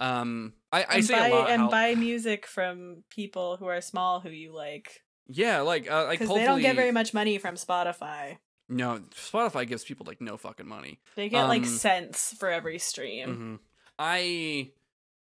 Um, 0.00 0.54
I 0.72 0.84
I 0.88 1.00
say 1.00 1.14
buy, 1.14 1.28
a 1.28 1.34
lot. 1.34 1.50
and 1.50 1.62
how- 1.62 1.70
buy 1.70 1.94
music 1.94 2.46
from 2.46 3.04
people 3.10 3.56
who 3.58 3.66
are 3.66 3.80
small 3.80 4.20
who 4.20 4.30
you 4.30 4.52
like 4.54 5.02
yeah, 5.28 5.60
like 5.60 5.88
uh, 5.90 6.06
like 6.06 6.18
they 6.18 6.26
don't 6.44 6.60
get 6.60 6.74
very 6.74 6.90
much 6.90 7.14
money 7.14 7.38
from 7.38 7.54
Spotify. 7.54 8.38
no. 8.68 9.00
Spotify 9.14 9.66
gives 9.68 9.84
people 9.84 10.04
like 10.06 10.20
no 10.20 10.36
fucking 10.36 10.66
money. 10.66 10.98
They 11.14 11.28
get 11.28 11.44
like 11.44 11.62
Um, 11.62 11.68
cents 11.68 12.34
for 12.38 12.48
every 12.50 12.78
stream. 12.80 13.34
hmm 13.34 13.54
I, 13.98 14.70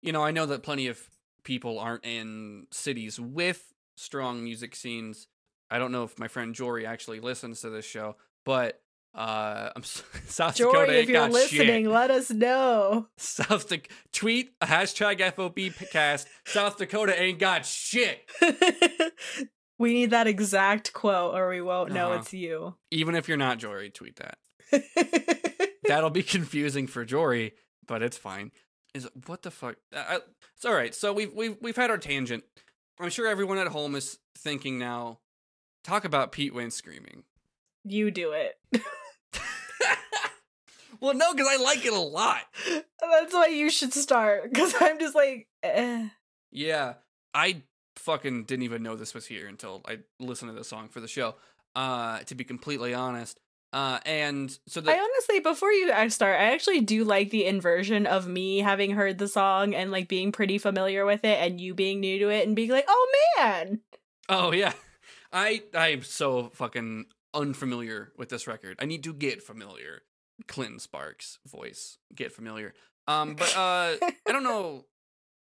you 0.00 0.12
know, 0.12 0.24
I 0.24 0.30
know 0.32 0.46
that 0.46 0.62
plenty 0.64 0.88
of 0.88 0.98
people 1.44 1.78
aren't 1.78 2.04
in 2.04 2.66
cities 2.72 3.20
with 3.20 3.72
strong 3.96 4.42
music 4.42 4.74
scenes. 4.74 5.28
I 5.70 5.78
don't 5.78 5.92
know 5.92 6.04
if 6.04 6.18
my 6.18 6.26
friend 6.28 6.54
Jory 6.54 6.84
actually 6.86 7.20
listens 7.20 7.60
to 7.60 7.70
this 7.70 7.84
show, 7.84 8.16
but 8.44 8.81
uh, 9.14 9.70
I'm 9.76 9.82
South 10.26 10.56
Dakota 10.56 10.86
Jory, 10.86 10.88
ain't 10.96 11.02
if 11.04 11.08
you're 11.10 11.20
got 11.20 11.30
listening, 11.32 11.84
shit. 11.84 11.92
let 11.92 12.10
us 12.10 12.30
know. 12.30 13.08
South 13.18 13.68
Dak- 13.68 13.88
tweet 14.12 14.58
hashtag 14.60 15.32
FOB 15.34 15.58
cast. 15.90 16.28
South 16.46 16.78
Dakota 16.78 17.20
ain't 17.20 17.38
got 17.38 17.66
shit. 17.66 18.20
we 19.78 19.92
need 19.94 20.10
that 20.10 20.26
exact 20.26 20.92
quote, 20.92 21.34
or 21.34 21.48
we 21.50 21.60
won't 21.60 21.92
know 21.92 22.10
Uh-huh. 22.12 22.20
it's 22.20 22.32
you. 22.32 22.74
Even 22.90 23.14
if 23.14 23.28
you're 23.28 23.36
not 23.36 23.58
Jory, 23.58 23.90
tweet 23.90 24.16
that. 24.16 24.38
That'll 25.84 26.10
be 26.10 26.22
confusing 26.22 26.86
for 26.86 27.04
Jory, 27.04 27.52
but 27.86 28.02
it's 28.02 28.16
fine. 28.16 28.52
Is 28.94 29.08
what 29.26 29.42
the 29.42 29.50
fuck? 29.50 29.76
I- 29.94 30.20
it's 30.56 30.64
all 30.64 30.74
right. 30.74 30.94
So 30.94 31.12
we've 31.12 31.32
we've 31.34 31.56
we've 31.60 31.76
had 31.76 31.90
our 31.90 31.98
tangent. 31.98 32.44
I'm 33.00 33.10
sure 33.10 33.26
everyone 33.26 33.58
at 33.58 33.68
home 33.68 33.94
is 33.94 34.18
thinking 34.38 34.78
now. 34.78 35.18
Talk 35.82 36.04
about 36.04 36.30
Pete 36.30 36.54
Wentz 36.54 36.76
screaming. 36.76 37.24
you 37.84 38.10
do 38.12 38.32
it. 38.32 38.54
well, 41.00 41.14
no, 41.14 41.32
because 41.32 41.48
I 41.50 41.62
like 41.62 41.84
it 41.84 41.92
a 41.92 41.98
lot. 41.98 42.42
That's 43.00 43.34
why 43.34 43.46
you 43.46 43.70
should 43.70 43.92
start. 43.92 44.52
Because 44.52 44.74
I'm 44.80 44.98
just 44.98 45.14
like, 45.14 45.48
eh. 45.62 46.08
Yeah, 46.50 46.94
I 47.34 47.62
fucking 47.96 48.44
didn't 48.44 48.64
even 48.64 48.82
know 48.82 48.96
this 48.96 49.14
was 49.14 49.26
here 49.26 49.46
until 49.46 49.82
I 49.86 49.98
listened 50.20 50.50
to 50.50 50.56
the 50.56 50.64
song 50.64 50.88
for 50.88 51.00
the 51.00 51.08
show. 51.08 51.34
Uh, 51.74 52.18
to 52.20 52.34
be 52.34 52.44
completely 52.44 52.92
honest. 52.92 53.40
Uh, 53.72 53.98
and 54.04 54.58
so 54.66 54.82
the 54.82 54.90
I 54.90 54.98
honestly, 54.98 55.40
before 55.40 55.72
you 55.72 55.88
start, 56.10 56.38
I 56.38 56.52
actually 56.52 56.82
do 56.82 57.04
like 57.04 57.30
the 57.30 57.46
inversion 57.46 58.06
of 58.06 58.28
me 58.28 58.58
having 58.58 58.90
heard 58.90 59.16
the 59.16 59.28
song 59.28 59.74
and 59.74 59.90
like 59.90 60.08
being 60.08 60.30
pretty 60.30 60.58
familiar 60.58 61.06
with 61.06 61.24
it, 61.24 61.38
and 61.38 61.58
you 61.58 61.72
being 61.74 62.00
new 62.00 62.18
to 62.18 62.28
it 62.28 62.46
and 62.46 62.54
being 62.54 62.68
like, 62.68 62.84
"Oh 62.86 63.12
man, 63.38 63.80
Oh 64.28 64.52
yeah. 64.52 64.72
I 65.32 65.62
I'm 65.74 66.02
so 66.02 66.50
fucking 66.54 67.06
unfamiliar 67.34 68.12
with 68.16 68.28
this 68.28 68.46
record. 68.46 68.76
I 68.80 68.84
need 68.84 69.04
to 69.04 69.12
get 69.12 69.42
familiar. 69.42 70.02
Clinton 70.48 70.78
Sparks 70.78 71.38
voice. 71.46 71.98
Get 72.14 72.32
familiar. 72.32 72.74
Um 73.06 73.34
but 73.34 73.56
uh 73.56 73.96
I 74.00 74.32
don't 74.32 74.44
know 74.44 74.84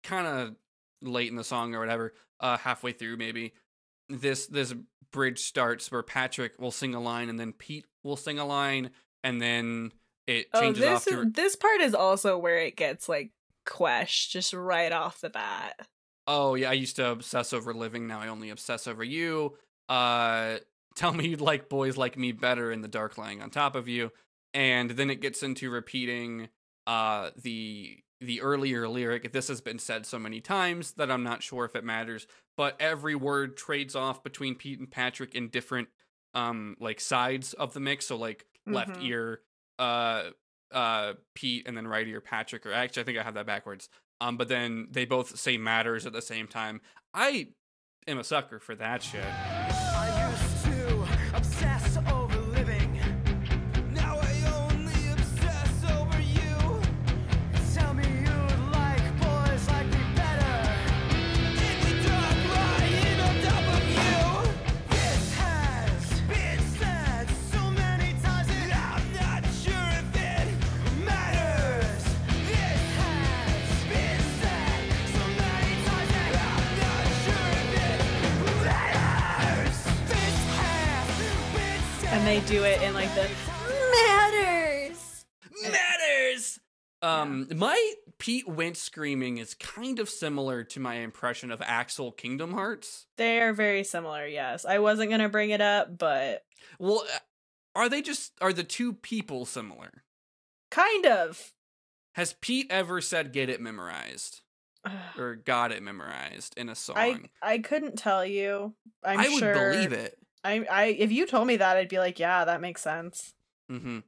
kind 0.02 0.26
of 0.26 0.56
late 1.02 1.30
in 1.30 1.36
the 1.36 1.44
song 1.44 1.74
or 1.74 1.80
whatever, 1.80 2.14
uh 2.40 2.56
halfway 2.56 2.92
through 2.92 3.16
maybe 3.16 3.52
this 4.08 4.46
this 4.46 4.74
bridge 5.12 5.40
starts 5.40 5.90
where 5.90 6.02
Patrick 6.02 6.58
will 6.58 6.70
sing 6.70 6.94
a 6.94 7.00
line 7.00 7.28
and 7.28 7.38
then 7.38 7.52
Pete 7.52 7.86
will 8.02 8.16
sing 8.16 8.38
a 8.38 8.44
line 8.44 8.90
and 9.22 9.40
then 9.40 9.92
it 10.26 10.46
oh 10.52 10.60
changes 10.60 10.80
this 10.80 10.96
off 10.96 11.04
to 11.04 11.20
is, 11.22 11.32
this 11.32 11.56
part 11.56 11.80
is 11.80 11.94
also 11.94 12.38
where 12.38 12.58
it 12.58 12.76
gets 12.76 13.08
like 13.08 13.30
queshed 13.66 14.30
just 14.30 14.52
right 14.52 14.92
off 14.92 15.20
the 15.20 15.30
bat." 15.30 15.86
Oh 16.26 16.54
yeah, 16.54 16.70
I 16.70 16.74
used 16.74 16.96
to 16.96 17.10
obsess 17.10 17.52
over 17.52 17.74
living. 17.74 18.06
Now 18.06 18.20
I 18.20 18.28
only 18.28 18.50
obsess 18.50 18.86
over 18.86 19.04
you. 19.04 19.56
Uh, 19.88 20.56
tell 20.96 21.12
me 21.12 21.28
you'd 21.28 21.40
like 21.40 21.68
boys 21.68 21.96
like 21.96 22.16
me 22.16 22.32
better 22.32 22.70
in 22.72 22.80
the 22.82 22.88
dark 22.88 23.18
lying 23.18 23.42
on 23.42 23.50
top 23.50 23.76
of 23.76 23.88
you. 23.88 24.10
And 24.52 24.90
then 24.90 25.10
it 25.10 25.20
gets 25.20 25.42
into 25.42 25.70
repeating 25.70 26.48
uh 26.86 27.30
the 27.40 27.98
the 28.20 28.40
earlier 28.40 28.88
lyric. 28.88 29.32
This 29.32 29.48
has 29.48 29.60
been 29.60 29.78
said 29.78 30.06
so 30.06 30.18
many 30.18 30.40
times 30.40 30.92
that 30.92 31.10
I'm 31.10 31.22
not 31.24 31.42
sure 31.42 31.64
if 31.64 31.74
it 31.74 31.84
matters. 31.84 32.26
But 32.56 32.76
every 32.80 33.14
word 33.14 33.56
trades 33.56 33.96
off 33.96 34.22
between 34.22 34.54
Pete 34.54 34.78
and 34.78 34.90
Patrick 34.90 35.34
in 35.34 35.48
different 35.48 35.88
um 36.34 36.76
like 36.80 37.00
sides 37.00 37.52
of 37.54 37.74
the 37.74 37.80
mix. 37.80 38.06
So 38.06 38.16
like 38.16 38.46
left 38.66 38.96
Mhm. 38.98 39.04
ear 39.06 39.40
uh 39.78 40.30
uh 40.72 41.14
Pete 41.34 41.66
and 41.66 41.76
then 41.76 41.86
right 41.88 42.06
ear 42.06 42.20
Patrick. 42.20 42.64
Or 42.66 42.72
actually, 42.72 43.02
I 43.02 43.04
think 43.04 43.18
I 43.18 43.22
have 43.22 43.34
that 43.34 43.46
backwards 43.46 43.88
um, 44.20 44.36
but 44.36 44.48
then 44.48 44.86
they 44.90 45.04
both 45.04 45.36
say 45.38 45.58
matters 45.58 46.06
at 46.06 46.12
the 46.12 46.22
same 46.22 46.46
time. 46.46 46.80
I 47.12 47.48
am 48.06 48.18
a 48.18 48.24
sucker 48.24 48.60
for 48.60 48.74
that 48.76 49.02
shit. 49.02 49.24
To 51.44 51.73
And 82.24 82.42
they 82.42 82.48
do 82.48 82.64
it 82.64 82.80
in 82.80 82.94
like 82.94 83.14
the 83.14 83.28
matters. 83.92 85.26
Matters. 85.62 86.58
Um, 87.02 87.48
my 87.54 87.92
Pete 88.16 88.48
Wentz 88.48 88.80
screaming 88.80 89.36
is 89.36 89.52
kind 89.52 89.98
of 89.98 90.08
similar 90.08 90.64
to 90.64 90.80
my 90.80 90.94
impression 90.94 91.50
of 91.50 91.60
Axel 91.60 92.12
Kingdom 92.12 92.54
Hearts. 92.54 93.04
They 93.18 93.42
are 93.42 93.52
very 93.52 93.84
similar. 93.84 94.26
Yes, 94.26 94.64
I 94.64 94.78
wasn't 94.78 95.10
gonna 95.10 95.28
bring 95.28 95.50
it 95.50 95.60
up, 95.60 95.98
but 95.98 96.46
Well, 96.78 97.04
uh, 97.14 97.18
are 97.74 97.90
they 97.90 98.00
just 98.00 98.32
are 98.40 98.54
the 98.54 98.64
two 98.64 98.94
people 98.94 99.44
similar? 99.44 100.02
kind 100.70 101.04
of. 101.04 101.52
Has 102.14 102.32
Pete 102.40 102.68
ever 102.70 103.02
said 103.02 103.34
"get 103.34 103.50
it 103.50 103.60
memorized" 103.60 104.40
or 105.18 105.34
"got 105.34 105.72
it 105.72 105.82
memorized" 105.82 106.54
in 106.56 106.70
a 106.70 106.74
song? 106.74 106.96
I 106.96 107.20
I 107.42 107.58
couldn't 107.58 107.98
tell 107.98 108.24
you. 108.24 108.72
I'm 109.04 109.20
I 109.20 109.28
would 109.28 109.40
sure. 109.40 109.52
believe 109.72 109.92
it. 109.92 110.16
I 110.44 110.64
I 110.70 110.84
if 110.86 111.10
you 111.10 111.26
told 111.26 111.46
me 111.46 111.56
that, 111.56 111.76
I'd 111.76 111.88
be 111.88 111.98
like, 111.98 112.18
yeah, 112.18 112.44
that 112.44 112.60
makes 112.60 112.82
sense. 112.82 113.34
hmm 113.68 114.00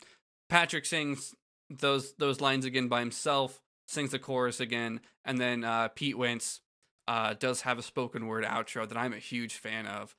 Patrick 0.49 0.85
sings 0.85 1.35
those 1.71 2.15
those 2.19 2.41
lines 2.41 2.65
again 2.65 2.89
by 2.89 3.01
himself, 3.01 3.61
sings 3.89 4.11
the 4.13 4.19
chorus 4.19 4.61
again, 4.61 5.01
and 5.25 5.39
then 5.39 5.65
uh, 5.65 5.89
Pete 5.89 6.17
Wentz 6.17 6.61
uh, 7.09 7.35
does 7.35 7.63
have 7.63 7.79
a 7.79 7.83
spoken 7.83 8.27
word 8.27 8.45
outro 8.45 8.89
that 8.89 8.97
I'm 8.99 9.13
a 9.13 9.19
huge 9.19 9.55
fan 9.57 9.87
of, 9.87 10.15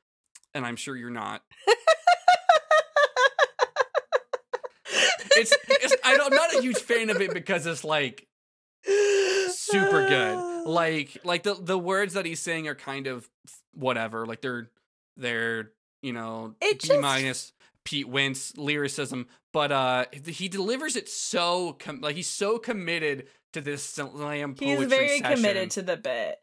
and 0.53 0.65
I'm 0.65 0.75
sure 0.75 0.95
you're 0.95 1.09
not. 1.09 1.43
It's, 5.39 5.55
it's 5.69 5.95
I 6.03 6.17
don't, 6.17 6.31
I'm 6.31 6.35
not 6.35 6.55
a 6.55 6.61
huge 6.61 6.79
fan 6.79 7.11
of 7.11 7.21
it 7.21 7.31
because 7.31 7.67
it's 7.67 7.83
like 7.83 8.27
super 8.85 10.07
good. 10.07 10.53
Like 10.67 11.17
like 11.23 11.43
the 11.43 11.53
the 11.53 11.77
words 11.79 12.15
that 12.15 12.25
he's 12.25 12.41
saying 12.41 12.67
are 12.67 12.75
kind 12.75 13.07
of 13.07 13.29
whatever. 13.73 14.25
Like 14.25 14.41
they're 14.41 14.69
they're 15.15 15.71
you 16.01 16.13
know 16.13 16.55
It 16.61 16.81
B 16.81 16.87
just- 16.89 17.01
minus 17.01 17.53
Pete 17.85 18.07
Wentz 18.09 18.55
lyricism, 18.57 19.27
but 19.53 19.71
uh 19.71 20.05
he 20.25 20.49
delivers 20.49 20.95
it 20.95 21.07
so 21.07 21.73
com- 21.79 22.01
like 22.01 22.15
he's 22.15 22.29
so 22.29 22.57
committed 22.57 23.27
to 23.53 23.61
this 23.61 23.81
slam 23.83 24.55
poetry 24.55 24.75
He's 24.77 24.85
very 24.89 25.19
session. 25.19 25.35
committed 25.35 25.71
to 25.71 25.81
the 25.81 25.95
bit. 25.97 26.35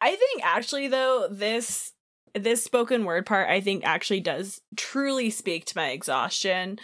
I 0.00 0.14
think 0.14 0.44
actually 0.44 0.86
though 0.88 1.26
this 1.30 1.92
this 2.34 2.62
spoken 2.62 3.04
word 3.04 3.26
part 3.26 3.50
I 3.50 3.60
think 3.60 3.84
actually 3.84 4.20
does 4.20 4.60
truly 4.76 5.28
speak 5.30 5.64
to 5.66 5.76
my 5.76 5.88
exhaustion 5.90 6.78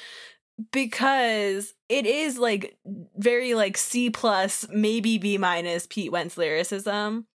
because 0.72 1.72
it 1.88 2.04
is 2.06 2.38
like 2.38 2.76
very 3.16 3.54
like 3.54 3.76
C 3.76 4.10
plus 4.10 4.66
maybe 4.70 5.18
B 5.18 5.38
minus 5.38 5.86
Pete 5.88 6.10
Wentz 6.12 6.36
lyricism 6.36 7.26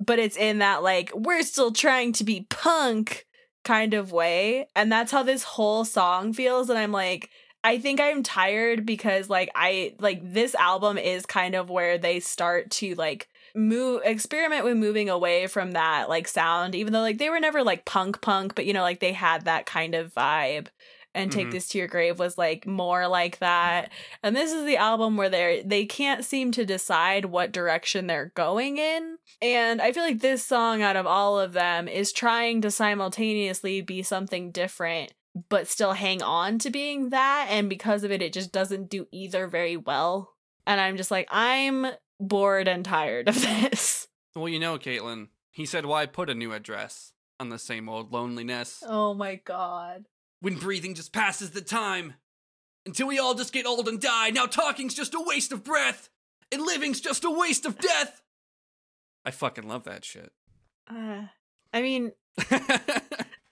but 0.00 0.18
it's 0.18 0.36
in 0.36 0.58
that 0.58 0.82
like 0.82 1.12
we're 1.14 1.42
still 1.42 1.70
trying 1.72 2.12
to 2.14 2.24
be 2.24 2.46
punk 2.50 3.26
kind 3.64 3.94
of 3.94 4.12
way 4.12 4.68
and 4.76 4.92
that's 4.92 5.10
how 5.10 5.22
this 5.22 5.42
whole 5.42 5.84
song 5.84 6.32
feels 6.32 6.68
and 6.70 6.78
I'm 6.78 6.92
like 6.92 7.30
I 7.64 7.78
think 7.78 7.98
I'm 7.98 8.22
tired 8.22 8.84
because 8.84 9.30
like 9.30 9.50
I 9.54 9.94
like 9.98 10.20
this 10.22 10.54
album 10.54 10.98
is 10.98 11.24
kind 11.24 11.54
of 11.54 11.70
where 11.70 11.96
they 11.96 12.20
start 12.20 12.70
to 12.72 12.94
like 12.94 13.28
move 13.54 14.02
experiment 14.04 14.64
with 14.64 14.76
moving 14.76 15.08
away 15.08 15.46
from 15.46 15.72
that 15.72 16.08
like 16.08 16.28
sound 16.28 16.74
even 16.74 16.92
though 16.92 17.00
like 17.00 17.18
they 17.18 17.30
were 17.30 17.40
never 17.40 17.62
like 17.62 17.84
punk 17.84 18.20
punk 18.20 18.54
but 18.54 18.66
you 18.66 18.72
know 18.72 18.82
like 18.82 19.00
they 19.00 19.12
had 19.12 19.44
that 19.44 19.64
kind 19.64 19.94
of 19.94 20.12
vibe 20.12 20.66
and 21.14 21.30
take 21.30 21.48
Mhm. 21.48 21.52
this 21.52 21.68
to 21.68 21.78
your 21.78 21.86
grave 21.86 22.18
was 22.18 22.36
like 22.36 22.66
more 22.66 23.06
like 23.06 23.38
that. 23.38 23.90
And 24.22 24.34
this 24.34 24.52
is 24.52 24.64
the 24.64 24.76
album 24.76 25.16
where 25.16 25.28
they're 25.28 25.62
they 25.62 25.86
can't 25.86 26.24
seem 26.24 26.50
to 26.52 26.64
decide 26.66 27.26
what 27.26 27.52
direction 27.52 28.06
they're 28.06 28.32
going 28.34 28.78
in. 28.78 29.18
And 29.40 29.80
i 29.80 29.92
feel 29.92 30.02
like 30.02 30.20
this 30.20 30.44
song 30.44 30.82
out 30.82 30.96
of 30.96 31.06
all 31.06 31.38
of 31.38 31.52
them 31.52 31.86
is 31.88 32.12
trying 32.12 32.60
to 32.62 32.70
simultaneously 32.70 33.80
be 33.80 34.02
something 34.02 34.50
different 34.50 35.12
but 35.48 35.66
still 35.66 35.94
hang 35.94 36.22
on 36.22 36.58
to 36.60 36.70
being 36.70 37.10
that. 37.10 37.48
And 37.50 37.68
because 37.68 38.04
of 38.04 38.12
it 38.12 38.22
it 38.22 38.32
just 38.32 38.52
doesn't 38.52 38.88
do 38.90 39.06
either 39.12 39.46
very 39.46 39.76
well. 39.76 40.34
And 40.66 40.80
i'm 40.80 40.96
just 40.96 41.10
like 41.10 41.28
i'm 41.30 41.86
bored 42.20 42.68
and 42.68 42.84
tired 42.84 43.28
of 43.28 43.34
this. 43.42 44.08
Well, 44.36 44.48
you 44.48 44.58
know, 44.58 44.78
Caitlin, 44.78 45.28
he 45.50 45.64
said, 45.66 45.86
"Why 45.86 46.06
put 46.06 46.28
a 46.30 46.34
new 46.34 46.52
address 46.52 47.12
on 47.38 47.50
the 47.50 47.58
same 47.58 47.88
old 47.88 48.12
loneliness? 48.12 48.82
Oh 48.86 49.14
my 49.14 49.36
god 49.36 50.06
when 50.44 50.56
breathing 50.56 50.94
just 50.94 51.10
passes 51.10 51.52
the 51.52 51.62
time 51.62 52.14
until 52.84 53.06
we 53.08 53.18
all 53.18 53.32
just 53.34 53.50
get 53.52 53.64
old 53.64 53.88
and 53.88 53.98
die? 53.98 54.28
Now 54.28 54.44
talking's 54.44 54.94
just 54.94 55.14
a 55.14 55.20
waste 55.20 55.52
of 55.52 55.64
breath, 55.64 56.10
and 56.52 56.60
living's 56.60 57.00
just 57.00 57.24
a 57.24 57.30
waste 57.30 57.64
of 57.64 57.78
death." 57.78 58.20
I 59.24 59.30
fucking 59.30 59.66
love 59.66 59.84
that 59.84 60.04
shit. 60.04 60.32
uh, 60.88 61.22
i 61.72 61.80
mean 61.80 62.12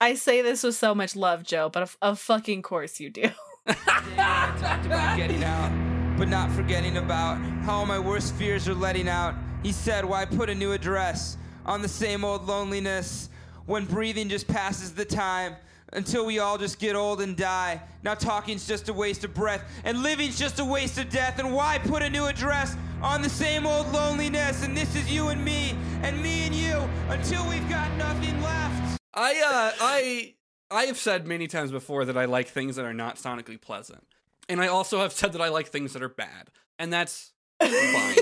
i 0.01 0.13
say 0.13 0.43
this 0.43 0.61
with 0.61 0.75
so 0.75 0.93
much 0.93 1.15
love 1.15 1.41
joe 1.43 1.67
but 1.67 1.81
of, 1.81 1.97
of 1.99 2.19
fucking 2.19 2.61
course 2.61 2.99
you 2.99 3.09
do 3.09 3.23
I 3.65 4.55
talked 4.61 4.85
about 4.85 5.17
getting 5.17 5.43
out, 5.43 5.71
but 6.17 6.27
not 6.27 6.51
forgetting 6.51 6.97
about 6.97 7.37
how 7.63 7.77
all 7.77 7.85
my 7.85 7.97
worst 7.97 8.35
fears 8.35 8.67
are 8.67 8.73
letting 8.75 9.07
out. 9.07 9.35
He 9.63 9.71
said, 9.71 10.03
Why 10.03 10.25
put 10.25 10.49
a 10.49 10.55
new 10.55 10.73
address 10.73 11.37
on 11.65 11.81
the 11.81 11.87
same 11.87 12.25
old 12.25 12.45
loneliness 12.45 13.29
when 13.65 13.85
breathing 13.85 14.27
just 14.27 14.47
passes 14.49 14.93
the 14.93 15.05
time 15.05 15.55
until 15.93 16.25
we 16.25 16.39
all 16.39 16.57
just 16.57 16.79
get 16.79 16.95
old 16.95 17.21
and 17.21 17.35
die? 17.37 17.81
Now 18.03 18.13
talking's 18.13 18.67
just 18.67 18.89
a 18.89 18.93
waste 18.93 19.23
of 19.23 19.33
breath, 19.33 19.63
and 19.83 20.03
living's 20.03 20.37
just 20.37 20.59
a 20.59 20.65
waste 20.65 20.97
of 20.97 21.09
death. 21.09 21.39
And 21.39 21.53
why 21.53 21.79
put 21.79 22.03
a 22.03 22.09
new 22.09 22.25
address 22.25 22.75
on 23.01 23.21
the 23.21 23.29
same 23.29 23.65
old 23.65 23.91
loneliness? 23.91 24.63
And 24.63 24.75
this 24.75 24.95
is 24.95 25.11
you 25.11 25.29
and 25.29 25.43
me, 25.43 25.75
and 26.01 26.21
me 26.21 26.45
and 26.45 26.55
you, 26.55 26.77
until 27.09 27.47
we've 27.49 27.67
got 27.69 27.91
nothing 27.97 28.41
left. 28.41 28.99
I 29.13 29.31
uh 29.31 29.71
I 29.79 30.33
I 30.71 30.83
have 30.85 30.97
said 30.97 31.27
many 31.27 31.47
times 31.47 31.71
before 31.71 32.03
that 32.05 32.17
I 32.17 32.25
like 32.25 32.47
things 32.47 32.75
that 32.75 32.85
are 32.85 32.93
not 32.93 33.17
sonically 33.17 33.61
pleasant. 33.61 34.07
And 34.49 34.59
I 34.61 34.67
also 34.67 34.99
have 34.99 35.13
said 35.13 35.33
that 35.33 35.41
I 35.41 35.49
like 35.49 35.67
things 35.67 35.93
that 35.93 36.01
are 36.01 36.09
bad. 36.09 36.49
And 36.79 36.91
that's 36.91 37.31
fine. 37.61 38.15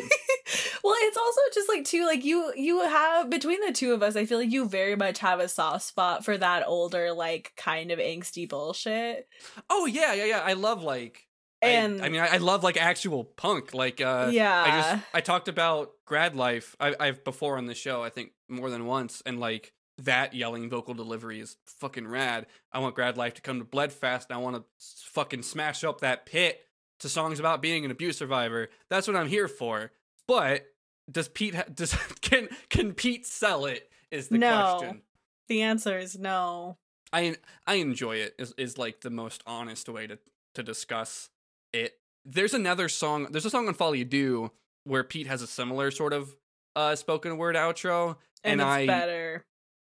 Well 0.84 0.96
it's 1.00 1.18
also 1.18 1.42
just 1.54 1.70
like 1.70 1.86
too 1.86 2.06
like 2.06 2.24
you 2.24 2.54
you 2.56 2.82
have 2.82 3.30
between 3.30 3.60
the 3.66 3.72
two 3.72 3.94
of 3.94 4.02
us 4.04 4.16
i 4.16 4.26
feel 4.26 4.38
like 4.38 4.52
you 4.52 4.68
very 4.68 4.96
much 4.96 5.20
have 5.20 5.40
a 5.40 5.48
soft 5.48 5.86
spot 5.86 6.24
for 6.26 6.38
that 6.38 6.64
older 6.68 7.12
like 7.14 7.54
kind 7.56 7.92
of 7.92 8.00
angsty 8.00 8.48
bullshit 8.48 9.28
oh 9.70 9.86
yeah, 9.86 10.14
yeah, 10.14 10.26
yeah. 10.26 10.42
I 10.44 10.54
love 10.54 10.84
like 10.84 11.28
and 11.62 12.02
I, 12.02 12.10
mean 12.10 12.22
I, 12.22 12.36
I 12.36 12.38
love 12.38 12.64
like 12.64 12.78
actual 12.78 13.24
punk. 13.24 13.74
Like 13.74 14.02
uh 14.02 14.30
yeah. 14.32 14.64
I 14.64 14.82
just 14.82 15.06
I 15.14 15.22
talked 15.22 15.48
about 15.48 15.92
grad 16.06 16.36
life 16.36 16.76
I, 16.80 16.96
I've 17.00 17.24
before 17.24 17.58
on 17.58 17.66
the 17.66 17.76
show, 17.76 18.04
I 18.04 18.10
think 18.10 18.32
more 18.50 18.70
than 18.70 18.86
once, 18.86 19.22
and 19.26 19.40
like 19.40 19.74
that 20.00 20.34
yelling 20.34 20.70
vocal 20.70 20.94
delivery 20.94 21.40
is 21.40 21.58
fucking 21.68 22.08
rad. 22.08 22.48
I 22.72 22.80
want 22.80 22.96
grad 22.96 23.18
life 23.18 23.36
to 23.36 23.42
come 23.42 23.60
to 23.60 23.66
Bloodfest 23.66 24.28
and 24.30 24.34
I 24.34 24.38
want 24.38 24.56
to 24.56 24.64
fucking 25.12 25.44
smash 25.44 25.84
up 25.84 26.02
that 26.02 26.26
pit 26.26 26.60
to 27.00 27.10
songs 27.10 27.40
about 27.40 27.62
being 27.62 27.86
an 27.86 27.92
abuse 27.92 28.18
survivor. 28.18 28.70
That's 28.90 29.08
what 29.08 29.16
I'm 29.16 29.28
here 29.28 29.48
for. 29.48 29.92
But 30.28 30.66
does 31.12 31.28
Pete 31.28 31.56
ha- 31.56 31.66
does 31.74 31.94
can 32.22 32.48
can 32.70 32.94
Pete 32.94 33.26
sell 33.26 33.66
it 33.66 33.90
is 34.12 34.28
the 34.30 34.38
No. 34.38 34.78
question. 34.80 35.02
the 35.48 35.62
answer 35.62 35.98
is 35.98 36.18
no 36.18 36.78
I 37.14 37.36
I 37.68 37.76
enjoy 37.76 38.18
it 38.18 38.36
is 38.40 38.54
is 38.58 38.78
like 38.78 39.02
the 39.02 39.10
most 39.10 39.44
honest 39.46 39.90
way 39.90 40.08
to 40.08 40.18
to 40.56 40.64
discuss 40.64 41.30
it. 41.74 41.98
There's 42.26 42.54
another 42.54 42.88
song. 42.90 43.28
There's 43.32 43.46
a 43.46 43.50
song 43.50 43.68
on 43.68 43.74
Folie 43.74 44.06
à 44.06 44.10
Deux 44.10 44.52
where 44.84 45.04
Pete 45.04 45.28
has 45.28 45.42
a 45.42 45.48
similar 45.48 45.92
sort 45.92 46.14
of 46.14 46.36
uh 46.76 46.96
spoken 46.96 47.38
word 47.38 47.56
outro, 47.56 48.16
and, 48.44 48.60
and, 48.60 48.62
it's 48.62 48.68
I 48.68 48.86
better 48.88 49.46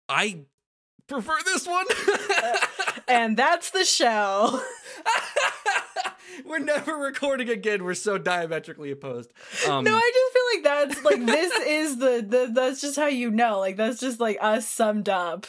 I 0.10 0.40
prefer 1.08 1.38
this 1.46 1.66
one. 1.68 1.86
and 3.08 3.36
that's 3.38 3.72
the 3.72 3.86
show 3.86 4.62
We're 6.46 6.60
never 6.60 6.96
recording 6.96 7.50
again. 7.50 7.84
We're 7.84 7.94
so 7.94 8.18
diametrically 8.18 8.92
opposed. 8.92 9.32
Um, 9.68 9.84
no 9.84 9.96
i 9.96 10.12
just 10.14 10.34
feel 10.34 10.44
like 10.54 10.64
that's 10.64 11.04
like 11.04 11.26
this 11.26 11.54
is 11.68 11.98
the, 11.98 12.26
the 12.28 12.52
that's 12.54 12.82
just 12.82 12.96
how 12.96 13.08
you 13.08 13.32
know 13.32 13.60
like 13.60 13.78
that's 13.78 14.00
just 14.00 14.20
like 14.20 14.38
us 14.42 14.68
summed 14.68 15.10
up 15.10 15.48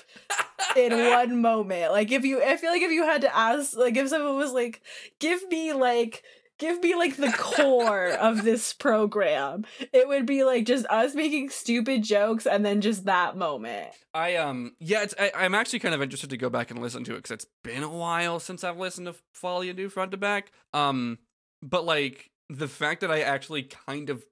in 0.76 0.92
one 0.92 1.40
moment. 1.40 1.92
Like 1.92 2.12
if 2.12 2.24
you 2.24 2.42
I 2.42 2.56
feel 2.56 2.70
like 2.70 2.82
if 2.82 2.90
you 2.90 3.04
had 3.04 3.22
to 3.22 3.36
ask 3.36 3.76
like 3.76 3.96
if 3.96 4.08
someone 4.08 4.36
was 4.36 4.52
like, 4.52 4.82
give 5.18 5.48
me 5.48 5.72
like 5.72 6.22
give 6.58 6.82
me 6.82 6.94
like 6.94 7.16
the 7.16 7.32
core 7.32 8.08
of 8.20 8.44
this 8.44 8.72
program, 8.72 9.64
it 9.92 10.08
would 10.08 10.26
be 10.26 10.44
like 10.44 10.66
just 10.66 10.86
us 10.86 11.14
making 11.14 11.50
stupid 11.50 12.02
jokes 12.02 12.46
and 12.46 12.64
then 12.64 12.80
just 12.80 13.04
that 13.04 13.36
moment. 13.36 13.88
I 14.14 14.36
um 14.36 14.74
yeah, 14.80 15.02
it's 15.02 15.14
I, 15.18 15.32
I'm 15.34 15.54
actually 15.54 15.78
kind 15.78 15.94
of 15.94 16.02
interested 16.02 16.30
to 16.30 16.36
go 16.36 16.50
back 16.50 16.70
and 16.70 16.80
listen 16.80 17.04
to 17.04 17.12
it 17.12 17.18
because 17.18 17.30
it's 17.30 17.46
been 17.64 17.82
a 17.82 17.88
while 17.88 18.40
since 18.40 18.64
I've 18.64 18.78
listened 18.78 19.06
to 19.06 19.14
Folie 19.34 19.72
à 19.72 19.76
Deux 19.76 19.88
front 19.88 20.10
to 20.10 20.16
back. 20.16 20.52
Um, 20.74 21.18
but 21.62 21.84
like 21.84 22.30
the 22.48 22.68
fact 22.68 23.00
that 23.00 23.10
I 23.10 23.20
actually 23.20 23.62
kind 23.62 24.10
of 24.10 24.24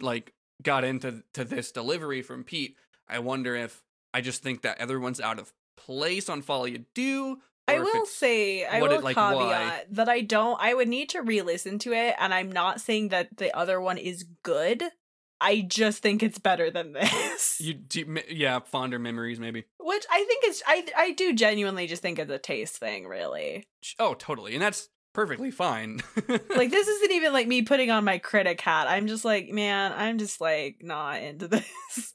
like 0.00 0.32
got 0.62 0.84
into 0.84 1.22
to 1.34 1.44
this 1.44 1.72
delivery 1.72 2.22
from 2.22 2.44
Pete, 2.44 2.76
I 3.08 3.18
wonder 3.18 3.56
if 3.56 3.82
I 4.12 4.20
just 4.20 4.42
think 4.42 4.62
that 4.62 4.78
everyone's 4.78 5.20
out 5.20 5.38
of 5.38 5.52
place 5.76 6.28
on 6.28 6.42
Folie 6.42 6.78
à 6.78 6.84
Deux. 6.94 7.38
I 7.68 7.78
will 7.78 8.06
say, 8.06 8.64
I 8.64 8.80
will 8.82 8.90
it- 8.92 9.02
like, 9.04 9.14
caveat 9.16 9.36
why. 9.38 9.84
that 9.90 10.08
I 10.08 10.20
don't. 10.22 10.58
I 10.60 10.74
would 10.74 10.88
need 10.88 11.08
to 11.10 11.22
re-listen 11.22 11.78
to 11.80 11.92
it, 11.92 12.16
and 12.18 12.34
I'm 12.34 12.50
not 12.50 12.80
saying 12.80 13.08
that 13.10 13.36
the 13.36 13.56
other 13.56 13.80
one 13.80 13.96
is 13.98 14.24
good. 14.42 14.82
I 15.42 15.62
just 15.62 16.02
think 16.02 16.22
it's 16.22 16.38
better 16.38 16.70
than 16.70 16.92
this. 16.94 17.60
you 17.60 17.74
do, 17.74 18.16
yeah, 18.28 18.58
fonder 18.58 18.98
memories 18.98 19.40
maybe. 19.40 19.64
Which 19.78 20.04
I 20.10 20.24
think 20.24 20.44
is, 20.48 20.62
I 20.66 20.86
I 20.96 21.12
do 21.12 21.32
genuinely 21.32 21.86
just 21.86 22.02
think 22.02 22.18
it's 22.18 22.30
a 22.30 22.38
taste 22.38 22.76
thing, 22.78 23.06
really. 23.06 23.66
Oh, 23.98 24.14
totally, 24.14 24.52
and 24.54 24.62
that's 24.62 24.88
perfectly 25.14 25.50
fine. 25.50 26.00
like 26.28 26.70
this 26.70 26.88
isn't 26.96 27.12
even 27.12 27.32
like 27.32 27.46
me 27.48 27.62
putting 27.62 27.90
on 27.90 28.04
my 28.04 28.18
critic 28.18 28.60
hat. 28.60 28.86
I'm 28.88 29.06
just 29.06 29.24
like, 29.24 29.48
man, 29.48 29.92
I'm 29.96 30.18
just 30.18 30.40
like 30.40 30.80
not 30.82 31.22
into 31.22 31.48
this. 31.96 32.12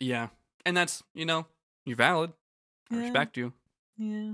yeah, 0.00 0.28
and 0.66 0.76
that's 0.76 1.02
you 1.14 1.26
know 1.26 1.46
you're 1.84 1.96
valid. 1.96 2.32
I 2.90 2.94
Yeah. 2.96 3.00
respect 3.02 3.36
you. 3.36 3.52
yeah. 3.98 4.32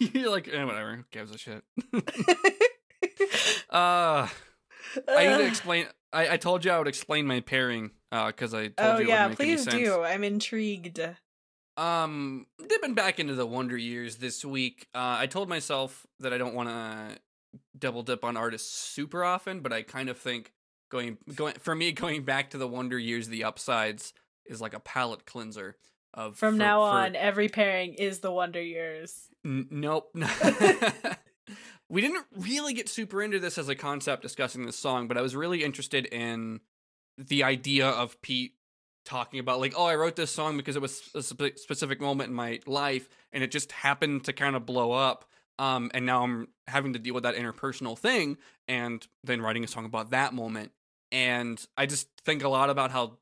You're 0.00 0.30
like 0.30 0.48
eh, 0.52 0.64
whatever. 0.64 0.96
Who 0.96 1.04
gives 1.10 1.32
a 1.32 1.38
shit? 1.38 1.62
Uh, 3.70 4.26
I 5.06 5.28
need 5.28 5.38
to 5.38 5.46
explain. 5.46 5.86
I, 6.12 6.30
I 6.30 6.36
told 6.38 6.64
you 6.64 6.72
I 6.72 6.78
would 6.78 6.88
explain 6.88 7.26
my 7.26 7.38
pairing 7.38 7.92
uh, 8.10 8.26
because 8.26 8.52
I 8.52 8.68
told 8.68 8.74
oh 8.78 8.98
you 8.98 9.04
it 9.04 9.08
yeah, 9.08 9.28
please 9.28 9.64
do. 9.64 10.02
I'm 10.02 10.24
intrigued. 10.24 11.00
Um, 11.76 12.46
dipping 12.68 12.94
back 12.94 13.20
into 13.20 13.34
the 13.34 13.46
Wonder 13.46 13.76
Years 13.76 14.16
this 14.16 14.44
week, 14.44 14.88
uh, 14.94 15.16
I 15.20 15.26
told 15.26 15.48
myself 15.48 16.04
that 16.18 16.32
I 16.32 16.38
don't 16.38 16.54
want 16.54 16.68
to 16.68 17.18
double 17.78 18.02
dip 18.02 18.24
on 18.24 18.36
artists 18.36 18.70
super 18.70 19.24
often, 19.24 19.60
but 19.60 19.72
I 19.72 19.82
kind 19.82 20.08
of 20.08 20.18
think 20.18 20.52
going 20.90 21.18
going 21.34 21.54
for 21.54 21.74
me 21.74 21.92
going 21.92 22.24
back 22.24 22.50
to 22.50 22.58
the 22.58 22.68
Wonder 22.68 22.98
Years, 22.98 23.28
the 23.28 23.44
upsides 23.44 24.12
is 24.46 24.60
like 24.60 24.74
a 24.74 24.80
palate 24.80 25.26
cleanser. 25.26 25.76
Of 26.12 26.36
From 26.36 26.54
for- 26.54 26.58
now 26.58 26.80
for- 26.80 26.98
on, 26.98 27.16
every 27.16 27.48
pairing 27.48 27.94
is 27.94 28.20
the 28.20 28.32
Wonder 28.32 28.62
Years. 28.62 29.28
N- 29.44 29.68
nope. 29.70 30.14
we 31.88 32.00
didn't 32.00 32.26
really 32.36 32.72
get 32.74 32.88
super 32.88 33.22
into 33.22 33.38
this 33.38 33.58
as 33.58 33.68
a 33.68 33.74
concept 33.74 34.22
discussing 34.22 34.66
this 34.66 34.78
song, 34.78 35.08
but 35.08 35.16
I 35.16 35.22
was 35.22 35.34
really 35.36 35.64
interested 35.64 36.06
in 36.06 36.60
the 37.18 37.44
idea 37.44 37.88
of 37.88 38.20
Pete 38.22 38.54
talking 39.04 39.40
about 39.40 39.60
like, 39.60 39.74
oh, 39.76 39.86
I 39.86 39.94
wrote 39.96 40.16
this 40.16 40.30
song 40.30 40.56
because 40.56 40.76
it 40.76 40.82
was 40.82 41.02
a 41.14 41.22
spe- 41.22 41.56
specific 41.56 42.00
moment 42.00 42.30
in 42.30 42.34
my 42.34 42.60
life, 42.66 43.08
and 43.32 43.42
it 43.42 43.50
just 43.50 43.72
happened 43.72 44.24
to 44.24 44.32
kind 44.32 44.56
of 44.56 44.66
blow 44.66 44.92
up. 44.92 45.24
Um, 45.58 45.90
and 45.92 46.06
now 46.06 46.22
I'm 46.22 46.48
having 46.68 46.94
to 46.94 46.98
deal 46.98 47.12
with 47.12 47.24
that 47.24 47.34
interpersonal 47.34 47.98
thing 47.98 48.38
and 48.66 49.06
then 49.24 49.42
writing 49.42 49.62
a 49.62 49.68
song 49.68 49.84
about 49.84 50.10
that 50.10 50.32
moment. 50.32 50.72
And 51.12 51.62
I 51.76 51.84
just 51.84 52.08
think 52.24 52.42
a 52.42 52.48
lot 52.48 52.70
about 52.70 52.90
how 52.90 53.18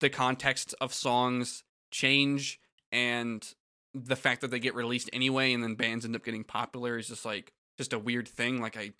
the 0.00 0.08
context 0.08 0.74
of 0.80 0.94
songs 0.94 1.64
change 1.90 2.60
and 2.92 3.54
the 3.94 4.16
fact 4.16 4.40
that 4.42 4.50
they 4.50 4.58
get 4.58 4.74
released 4.74 5.10
anyway 5.12 5.52
and 5.52 5.62
then 5.62 5.74
bands 5.74 6.04
end 6.04 6.14
up 6.14 6.24
getting 6.24 6.44
popular 6.44 6.98
is 6.98 7.08
just 7.08 7.24
like 7.24 7.52
just 7.76 7.92
a 7.92 7.98
weird 7.98 8.28
thing. 8.28 8.60
Like 8.60 8.76
I 8.76 8.92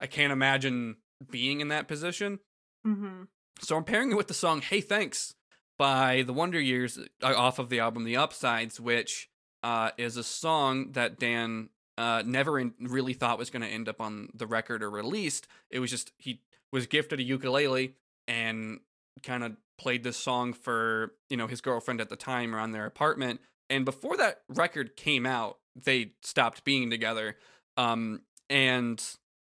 I 0.00 0.06
can't 0.06 0.32
imagine 0.32 0.96
being 1.30 1.60
in 1.60 1.68
that 1.68 1.88
position. 1.88 2.40
Mm-hmm. 2.86 3.24
So 3.60 3.76
I'm 3.76 3.84
pairing 3.84 4.12
it 4.12 4.16
with 4.16 4.28
the 4.28 4.34
song 4.34 4.60
"Hey 4.60 4.80
Thanks" 4.80 5.34
by 5.78 6.22
the 6.22 6.32
Wonder 6.32 6.60
Years 6.60 6.98
uh, 7.22 7.34
off 7.34 7.58
of 7.58 7.68
the 7.68 7.80
album 7.80 8.04
"The 8.04 8.16
Upsides," 8.16 8.80
which 8.80 9.28
uh, 9.62 9.90
is 9.96 10.16
a 10.16 10.24
song 10.24 10.92
that 10.92 11.18
Dan 11.18 11.70
uh, 11.96 12.22
never 12.26 12.58
in- 12.58 12.74
really 12.80 13.14
thought 13.14 13.38
was 13.38 13.50
going 13.50 13.62
to 13.62 13.68
end 13.68 13.88
up 13.88 14.00
on 14.00 14.28
the 14.34 14.46
record 14.46 14.82
or 14.82 14.90
released. 14.90 15.46
It 15.70 15.78
was 15.78 15.90
just 15.90 16.12
he 16.18 16.40
was 16.72 16.86
gifted 16.86 17.20
a 17.20 17.22
ukulele 17.22 17.94
and 18.26 18.80
kind 19.22 19.44
of 19.44 19.52
played 19.78 20.04
this 20.04 20.16
song 20.16 20.52
for 20.52 21.12
you 21.28 21.36
know 21.36 21.46
his 21.46 21.60
girlfriend 21.60 22.00
at 22.00 22.08
the 22.08 22.16
time 22.16 22.54
around 22.54 22.72
their 22.72 22.86
apartment. 22.86 23.40
And 23.70 23.84
before 23.84 24.16
that 24.18 24.42
record 24.48 24.96
came 24.96 25.26
out, 25.26 25.58
they 25.74 26.12
stopped 26.22 26.64
being 26.64 26.90
together. 26.90 27.36
Um, 27.76 28.22
and 28.50 29.02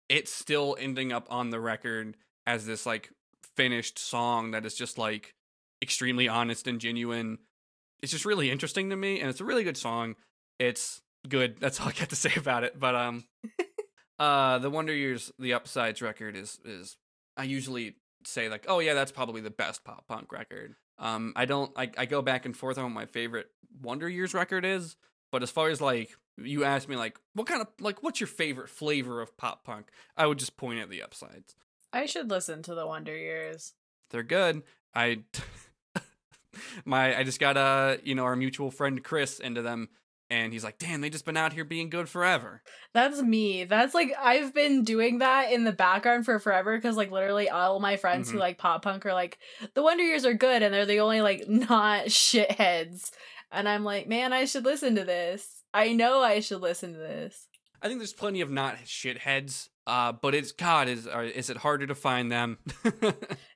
it's 0.09 0.31
still 0.31 0.75
ending 0.79 1.11
up 1.11 1.27
on 1.29 1.49
the 1.49 1.59
record 1.59 2.17
as 2.45 2.65
this 2.65 2.85
like 2.85 3.11
finished 3.55 3.99
song 3.99 4.51
that 4.51 4.65
is 4.65 4.75
just 4.75 4.97
like 4.97 5.33
extremely 5.81 6.27
honest 6.27 6.67
and 6.67 6.79
genuine. 6.81 7.37
It's 8.01 8.11
just 8.11 8.25
really 8.25 8.49
interesting 8.51 8.89
to 8.89 8.95
me 8.95 9.19
and 9.19 9.29
it's 9.29 9.41
a 9.41 9.45
really 9.45 9.63
good 9.63 9.77
song. 9.77 10.15
It's 10.57 11.01
good. 11.27 11.59
That's 11.59 11.79
all 11.79 11.87
I 11.87 11.91
got 11.91 12.09
to 12.09 12.15
say 12.15 12.33
about 12.35 12.63
it. 12.63 12.79
But 12.79 12.95
um 12.95 13.23
uh 14.19 14.59
the 14.59 14.69
Wonder 14.69 14.93
Years 14.93 15.31
the 15.39 15.53
Upsides 15.53 16.01
record 16.01 16.35
is 16.35 16.59
is 16.65 16.97
I 17.37 17.43
usually 17.43 17.95
say 18.23 18.49
like, 18.49 18.65
"Oh 18.67 18.79
yeah, 18.79 18.93
that's 18.93 19.11
probably 19.11 19.41
the 19.41 19.49
best 19.51 19.83
pop 19.83 20.07
punk 20.07 20.31
record." 20.31 20.75
Um 20.97 21.33
I 21.35 21.45
don't 21.45 21.71
I 21.75 21.89
I 21.97 22.05
go 22.05 22.21
back 22.21 22.45
and 22.45 22.55
forth 22.55 22.77
on 22.77 22.83
what 22.85 22.93
my 22.93 23.05
favorite 23.05 23.47
Wonder 23.81 24.09
Years 24.09 24.33
record 24.33 24.65
is, 24.65 24.95
but 25.31 25.43
as 25.43 25.51
far 25.51 25.69
as 25.69 25.81
like 25.81 26.11
you 26.37 26.63
ask 26.63 26.87
me 26.87 26.95
like 26.95 27.19
what 27.33 27.47
kind 27.47 27.61
of 27.61 27.67
like 27.79 28.01
what's 28.03 28.19
your 28.19 28.27
favorite 28.27 28.69
flavor 28.69 29.21
of 29.21 29.37
pop 29.37 29.63
punk? 29.63 29.87
I 30.17 30.25
would 30.25 30.39
just 30.39 30.57
point 30.57 30.79
at 30.79 30.89
the 30.89 31.01
Upsides. 31.03 31.55
I 31.91 32.05
should 32.05 32.29
listen 32.29 32.61
to 32.63 32.75
the 32.75 32.85
Wonder 32.87 33.17
Years. 33.17 33.73
they're 34.11 34.23
good. 34.23 34.63
I 34.93 35.23
my 36.85 37.17
I 37.17 37.23
just 37.23 37.39
got 37.39 37.57
uh 37.57 37.97
you 38.03 38.15
know 38.15 38.23
our 38.25 38.35
mutual 38.35 38.71
friend 38.71 39.03
Chris 39.03 39.39
into 39.39 39.61
them 39.61 39.89
and 40.29 40.53
he's 40.53 40.63
like, 40.63 40.77
"Damn, 40.77 41.01
they 41.01 41.09
just 41.09 41.25
been 41.25 41.37
out 41.37 41.53
here 41.53 41.63
being 41.65 41.89
good 41.89 42.07
forever." 42.09 42.61
That's 42.93 43.21
me. 43.21 43.63
That's 43.65 43.93
like 43.93 44.13
I've 44.19 44.53
been 44.53 44.83
doing 44.83 45.19
that 45.19 45.51
in 45.51 45.63
the 45.63 45.71
background 45.71 46.25
for 46.25 46.39
forever 46.39 46.77
because 46.77 46.97
like 46.97 47.11
literally 47.11 47.49
all 47.49 47.79
my 47.79 47.97
friends 47.97 48.29
who 48.29 48.37
Mhm. 48.37 48.41
like 48.41 48.57
pop 48.57 48.83
punk 48.83 49.05
are 49.05 49.13
like 49.13 49.37
the 49.73 49.81
Wonder 49.83 50.03
Years 50.03 50.25
are 50.25 50.33
good 50.33 50.63
and 50.63 50.73
they're 50.73 50.85
the 50.85 50.99
only 50.99 51.21
like 51.21 51.45
not 51.49 52.05
shitheads. 52.05 53.11
And 53.51 53.67
I'm 53.67 53.83
like, 53.83 54.07
man, 54.07 54.31
I 54.33 54.45
should 54.45 54.65
listen 54.65 54.95
to 54.95 55.03
this. 55.03 55.63
I 55.73 55.93
know 55.93 56.21
I 56.21 56.39
should 56.39 56.61
listen 56.61 56.93
to 56.93 56.99
this. 56.99 57.47
I 57.81 57.87
think 57.87 57.99
there's 57.99 58.13
plenty 58.13 58.41
of 58.41 58.51
not 58.51 58.75
shitheads, 58.85 59.69
uh, 59.87 60.11
but 60.11 60.35
it's 60.35 60.51
God 60.51 60.89
is 60.89 61.07
are, 61.07 61.23
is 61.23 61.49
it 61.49 61.57
harder 61.57 61.87
to 61.87 61.95
find 61.95 62.31
them? 62.31 62.57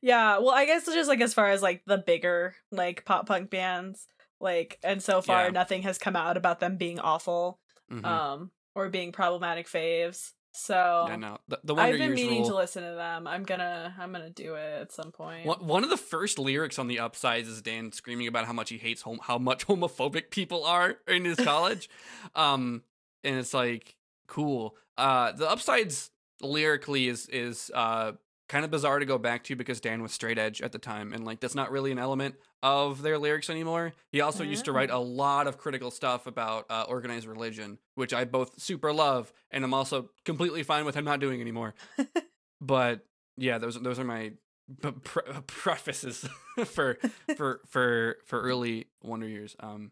Yeah, 0.02 0.40
well, 0.40 0.52
I 0.52 0.66
guess 0.66 0.86
just 0.86 1.08
like 1.10 1.22
as 1.22 1.34
far 1.34 1.50
as 1.50 1.62
like 1.62 1.84
the 1.86 1.98
bigger 1.98 2.56
like 2.72 3.06
pop 3.06 3.26
punk 3.26 3.50
bands, 3.50 4.06
like 4.44 4.78
and 4.84 5.02
so 5.02 5.22
far 5.22 5.46
Yeah. 5.46 5.50
nothing 5.52 5.82
has 5.84 5.98
come 5.98 6.16
out 6.16 6.38
about 6.38 6.60
them 6.60 6.78
being 6.78 7.00
awful, 7.00 7.60
Mhm. 7.92 8.06
um, 8.06 8.52
or 8.76 8.90
being 8.90 9.12
problematic 9.12 9.68
faves. 9.68 10.34
So 10.56 11.06
yeah, 11.08 11.16
no, 11.16 11.38
the, 11.48 11.60
the 11.64 11.74
Wonder 11.74 11.94
I've 11.94 11.98
been 12.00 12.14
meaning 12.14 12.42
rule. 12.42 12.50
to 12.50 12.56
listen 12.56 12.84
to 12.84 12.94
them. 12.96 13.26
I'm 13.26 13.44
gonna 13.44 13.96
I'm 13.98 14.12
gonna 14.12 14.30
do 14.30 14.54
it 14.54 14.82
at 14.82 14.92
some 14.92 15.12
point. 15.12 15.48
One, 15.48 15.66
one 15.66 15.84
of 15.84 15.90
the 15.90 15.98
first 15.98 16.38
lyrics 16.38 16.78
on 16.78 16.88
the 16.88 17.00
upsides 17.00 17.48
is 17.48 17.64
Dan 17.64 17.92
screaming 17.92 18.28
about 18.28 18.46
how 18.46 18.54
much 18.54 18.70
he 18.70 18.78
hates 18.78 19.02
hom- 19.02 19.20
how 19.24 19.40
much 19.40 19.66
homophobic 19.66 20.30
people 20.30 20.64
are 20.64 20.98
in 21.08 21.26
his 21.26 21.38
college. 21.40 21.90
um 22.36 22.84
and 23.24 23.38
it's 23.38 23.54
like 23.54 23.96
cool. 24.28 24.76
Uh 24.96 25.32
the 25.32 25.50
upsides 25.50 26.12
lyrically 26.40 27.08
is 27.08 27.28
is 27.30 27.72
uh 27.74 28.12
kind 28.50 28.66
of 28.66 28.72
bizarre 28.72 29.00
to 29.00 29.06
go 29.06 29.18
back 29.18 29.44
to 29.46 29.56
because 29.56 29.80
Dan 29.80 30.02
was 30.02 30.12
straight 30.12 30.38
edge 30.38 30.62
at 30.62 30.72
the 30.72 30.80
time 30.80 31.14
and 31.14 31.26
like 31.26 31.40
that's 31.40 31.56
not 31.56 31.72
really 31.72 31.92
an 31.92 32.00
element 32.00 32.36
of 32.62 33.02
their 33.02 33.18
lyrics 33.18 33.50
anymore. 33.50 33.94
He 34.12 34.22
also 34.22 34.44
used 34.44 34.66
to 34.66 34.72
write 34.72 34.90
a 34.90 34.98
lot 34.98 35.48
of 35.48 35.58
critical 35.58 35.92
stuff 35.92 36.28
about 36.28 36.66
uh, 36.70 36.86
organized 36.88 37.26
religion, 37.26 37.80
which 37.96 38.14
I 38.14 38.26
both 38.26 38.62
super 38.62 38.94
love 38.94 39.32
and 39.52 39.64
I'm 39.64 39.74
also 39.74 40.10
completely 40.26 40.64
fine 40.64 40.86
with 40.86 40.96
him 40.96 41.06
not 41.06 41.20
doing 41.20 41.42
anymore. 41.42 41.74
but 42.62 43.06
yeah, 43.38 43.58
those 43.58 43.80
those 43.82 44.00
are 44.00 44.04
my 44.04 44.34
pre- 44.82 45.24
prefaces 45.48 46.28
for 46.66 46.98
for 47.36 47.62
for 47.68 48.18
for 48.26 48.42
early 48.42 48.88
Wonder 49.02 49.28
Years. 49.28 49.56
Um, 49.60 49.92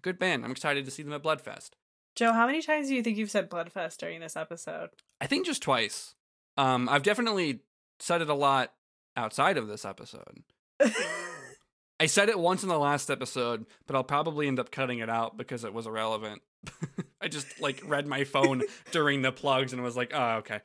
good 0.00 0.18
band. 0.18 0.44
I'm 0.44 0.50
excited 0.50 0.84
to 0.84 0.90
see 0.90 1.02
them 1.02 1.12
at 1.12 1.22
Bled 1.22 1.40
Fest. 1.40 1.76
Joe, 2.14 2.32
how 2.32 2.46
many 2.46 2.60
times 2.60 2.88
do 2.88 2.94
you 2.94 3.02
think 3.02 3.16
you've 3.16 3.30
said 3.30 3.48
Bled 3.48 3.72
Fest 3.72 4.00
during 4.00 4.20
this 4.20 4.36
episode? 4.36 4.90
I 5.20 5.26
think 5.26 5.46
just 5.46 5.62
twice. 5.62 6.14
Um, 6.58 6.88
I've 6.88 7.02
definitely 7.02 7.60
said 8.02 8.20
it 8.20 8.28
a 8.28 8.34
lot 8.34 8.72
outside 9.16 9.56
of 9.56 9.68
this 9.68 9.84
episode. 9.84 10.42
I 12.00 12.06
said 12.06 12.28
it 12.28 12.38
once 12.38 12.64
in 12.64 12.68
the 12.68 12.78
last 12.78 13.10
episode, 13.10 13.64
but 13.86 13.94
I'll 13.94 14.02
probably 14.02 14.48
end 14.48 14.58
up 14.58 14.72
cutting 14.72 14.98
it 14.98 15.08
out 15.08 15.36
because 15.36 15.62
it 15.62 15.72
was 15.72 15.86
irrelevant. 15.86 16.42
I 17.20 17.28
just 17.28 17.60
like 17.60 17.80
read 17.84 18.08
my 18.08 18.24
phone 18.24 18.62
during 18.90 19.22
the 19.22 19.30
plugs 19.30 19.72
and 19.72 19.84
was 19.84 19.96
like, 19.96 20.10
oh, 20.12 20.38
okay. 20.38 20.60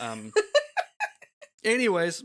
Um, 0.00 0.32
anyways, 1.62 2.24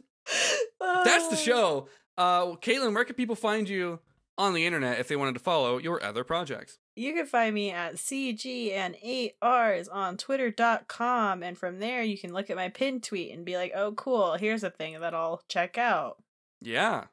that's 0.79 1.27
the 1.27 1.35
show. 1.35 1.87
Uh, 2.17 2.55
Caitlin, 2.55 2.95
where 2.95 3.05
can 3.05 3.15
people 3.15 3.35
find 3.35 3.69
you 3.69 3.99
on 4.37 4.53
the 4.53 4.65
internet 4.65 4.99
if 4.99 5.07
they 5.07 5.15
wanted 5.15 5.33
to 5.33 5.39
follow 5.39 5.77
your 5.77 6.03
other 6.03 6.23
projects? 6.23 6.77
You 6.95 7.13
can 7.13 7.25
find 7.25 7.53
me 7.53 7.71
at 7.71 7.95
CG 7.95 8.71
and 8.71 8.95
8Rs 8.95 9.87
on 9.91 10.17
twitter.com. 10.17 11.43
And 11.43 11.57
from 11.57 11.79
there, 11.79 12.01
you 12.03 12.17
can 12.17 12.33
look 12.33 12.49
at 12.49 12.55
my 12.55 12.69
pin 12.69 13.01
tweet 13.01 13.33
and 13.33 13.45
be 13.45 13.55
like, 13.55 13.71
oh, 13.75 13.91
cool, 13.93 14.33
here's 14.33 14.63
a 14.63 14.69
thing 14.69 14.99
that 14.99 15.13
I'll 15.13 15.41
check 15.47 15.77
out. 15.77 16.21
Yeah. 16.61 17.05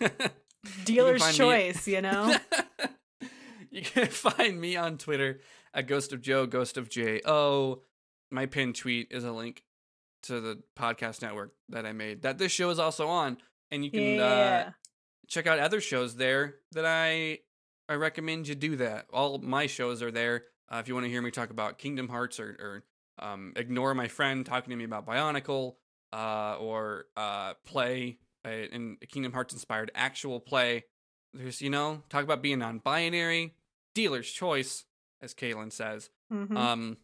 Dealer's 0.84 1.26
me- 1.26 1.32
choice, 1.32 1.86
you 1.88 2.00
know? 2.00 2.36
you 3.70 3.82
can 3.82 4.06
find 4.06 4.60
me 4.60 4.76
on 4.76 4.98
Twitter 4.98 5.40
at 5.74 5.86
Ghost 5.86 6.12
of 6.12 6.20
Joe, 6.20 6.46
Ghost 6.46 6.76
of 6.76 6.88
J 6.88 7.20
O. 7.24 7.82
My 8.30 8.46
pinned 8.46 8.76
tweet 8.76 9.08
is 9.10 9.24
a 9.24 9.32
link 9.32 9.62
to 10.24 10.40
the 10.40 10.62
podcast 10.78 11.22
network 11.22 11.52
that 11.68 11.84
I 11.84 11.92
made 11.92 12.22
that 12.22 12.38
this 12.38 12.52
show 12.52 12.70
is 12.70 12.78
also 12.78 13.08
on, 13.08 13.38
and 13.70 13.84
you 13.84 13.90
can 13.90 14.20
uh, 14.20 14.24
yeah. 14.24 14.70
Check 15.32 15.46
out 15.46 15.58
other 15.58 15.80
shows 15.80 16.16
there 16.16 16.56
that 16.72 16.84
I 16.84 17.38
I 17.88 17.94
recommend 17.94 18.48
you 18.48 18.54
do 18.54 18.76
that. 18.76 19.06
All 19.10 19.38
my 19.38 19.66
shows 19.66 20.02
are 20.02 20.10
there. 20.10 20.44
Uh, 20.70 20.76
if 20.76 20.88
you 20.88 20.94
want 20.94 21.06
to 21.06 21.10
hear 21.10 21.22
me 21.22 21.30
talk 21.30 21.48
about 21.48 21.78
Kingdom 21.78 22.08
Hearts 22.08 22.38
or, 22.38 22.50
or 22.60 22.84
um, 23.26 23.54
ignore 23.56 23.94
my 23.94 24.08
friend 24.08 24.44
talking 24.44 24.68
to 24.70 24.76
me 24.76 24.84
about 24.84 25.06
Bionicle, 25.06 25.76
uh, 26.12 26.56
or 26.60 27.06
uh, 27.16 27.54
play 27.64 28.18
a, 28.44 28.74
in 28.74 28.98
a 29.00 29.06
Kingdom 29.06 29.32
Hearts 29.32 29.54
inspired 29.54 29.90
actual 29.94 30.38
play. 30.38 30.84
There's 31.32 31.62
you 31.62 31.70
know 31.70 32.02
talk 32.10 32.24
about 32.24 32.42
being 32.42 32.58
non-binary, 32.58 33.54
dealer's 33.94 34.30
choice, 34.30 34.84
as 35.22 35.32
Caitlin 35.32 35.72
says. 35.72 36.10
Mhm. 36.30 36.54
Um, 36.54 36.96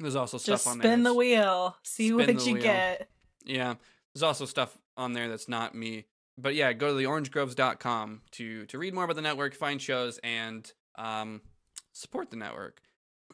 there's 0.00 0.16
also 0.16 0.38
stuff 0.38 0.54
Just 0.54 0.66
on 0.66 0.78
there. 0.78 0.90
spin 0.90 1.04
the 1.04 1.14
wheel, 1.14 1.76
see 1.84 2.12
what 2.12 2.26
you 2.44 2.54
wheel. 2.54 2.62
get. 2.64 3.08
yeah, 3.44 3.74
there's 4.12 4.24
also 4.24 4.44
stuff 4.44 4.76
on 4.96 5.12
there 5.12 5.28
that's 5.28 5.48
not 5.48 5.72
me. 5.72 6.06
But 6.40 6.54
yeah, 6.54 6.72
go 6.72 6.96
to 6.96 7.06
theorangegroves.com 7.06 8.22
to 8.32 8.66
to 8.66 8.78
read 8.78 8.94
more 8.94 9.04
about 9.04 9.16
the 9.16 9.22
network, 9.22 9.54
find 9.54 9.80
shows, 9.80 10.18
and 10.22 10.70
um, 10.96 11.40
support 11.92 12.30
the 12.30 12.36
network. 12.36 12.80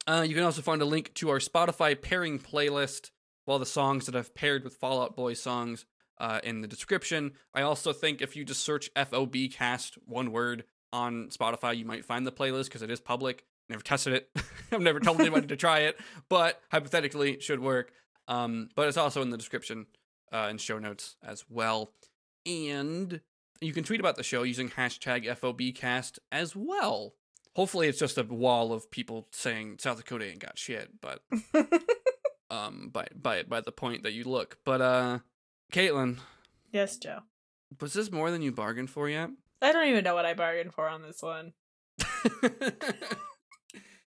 Uh, 0.07 0.25
you 0.27 0.35
can 0.35 0.45
also 0.45 0.63
find 0.63 0.83
a 0.83 0.85
link 0.85 1.15
to 1.15 1.31
our 1.31 1.39
Spotify 1.39 2.01
pairing 2.01 2.39
playlist, 2.39 3.11
all 3.47 3.59
the 3.59 3.67
songs 3.67 4.07
that 4.07 4.15
I've 4.15 4.35
paired 4.35 4.65
with 4.65 4.75
Fall 4.75 5.03
Out 5.03 5.17
Boy 5.17 5.35
songs 5.35 5.85
uh, 6.19 6.41
in 6.45 6.61
the 6.61 6.69
description. 6.69 7.33
I 7.55 7.63
also 7.63 7.93
think 7.93 8.23
if 8.23 8.37
you 8.37 8.45
just 8.45 8.65
search 8.65 8.91
FOB 8.97 9.35
cast 9.53 9.95
one 10.07 10.33
word 10.33 10.65
on 10.93 11.29
Spotify, 11.29 11.77
you 11.77 11.85
might 11.85 12.05
find 12.05 12.27
the 12.27 12.33
playlist 12.33 12.65
because 12.65 12.83
it 12.83 12.91
is 12.91 13.01
public. 13.01 13.45
Never 13.69 13.83
tested 13.83 14.13
it. 14.15 14.31
I've 14.73 14.81
never 14.81 15.01
told 15.01 15.21
anybody 15.21 15.49
to 15.49 15.57
try 15.57 15.81
it, 15.81 15.99
but 16.29 16.61
hypothetically 16.71 17.33
it 17.33 17.43
should 17.43 17.61
work. 17.61 17.93
Um, 18.29 18.69
but 18.75 18.89
it's 18.89 18.97
also 18.97 19.23
in 19.23 19.31
the 19.31 19.37
description 19.37 19.87
uh, 20.33 20.47
and 20.49 20.61
show 20.61 20.79
notes 20.79 21.17
as 21.25 21.45
well. 21.49 21.91
And 22.47 23.21
you 23.61 23.73
can 23.73 23.85
tweet 23.85 24.01
about 24.01 24.17
the 24.17 24.23
show 24.23 24.43
using 24.45 24.69
hashtag 24.71 25.27
FOBcast 25.27 26.19
as 26.31 26.55
well. 26.55 27.15
Hopefully, 27.57 27.89
it's 27.89 27.99
just 27.99 28.19
a 28.19 28.23
wall 28.23 28.73
of 28.73 28.91
people 28.91 29.29
saying 29.33 29.79
South 29.81 29.97
Dakota 29.97 30.27
ain't 30.27 30.39
got 30.41 30.59
shit, 30.59 30.91
but 31.01 31.23
um, 32.51 32.91
by 32.93 33.09
by 33.15 33.43
by 33.43 33.61
the 33.63 33.73
point 33.73 34.03
that 34.05 34.13
you 34.13 34.25
look. 34.25 34.59
But 34.65 34.81
uh, 34.81 35.19
Caitlin, 35.73 36.19
yes, 36.73 36.97
Joe. 36.99 37.21
was 37.81 37.95
this 37.95 38.13
more 38.13 38.31
than 38.31 38.43
you 38.43 38.53
bargained 38.53 38.91
for 38.91 39.09
yet? 39.09 39.31
I 39.63 39.73
don't 39.73 39.89
even 39.89 40.05
know 40.05 40.15
what 40.15 40.27
I 40.27 40.35
bargained 40.35 40.75
for 40.75 40.87
on 40.89 41.03
this 41.03 41.23
one. 41.23 41.53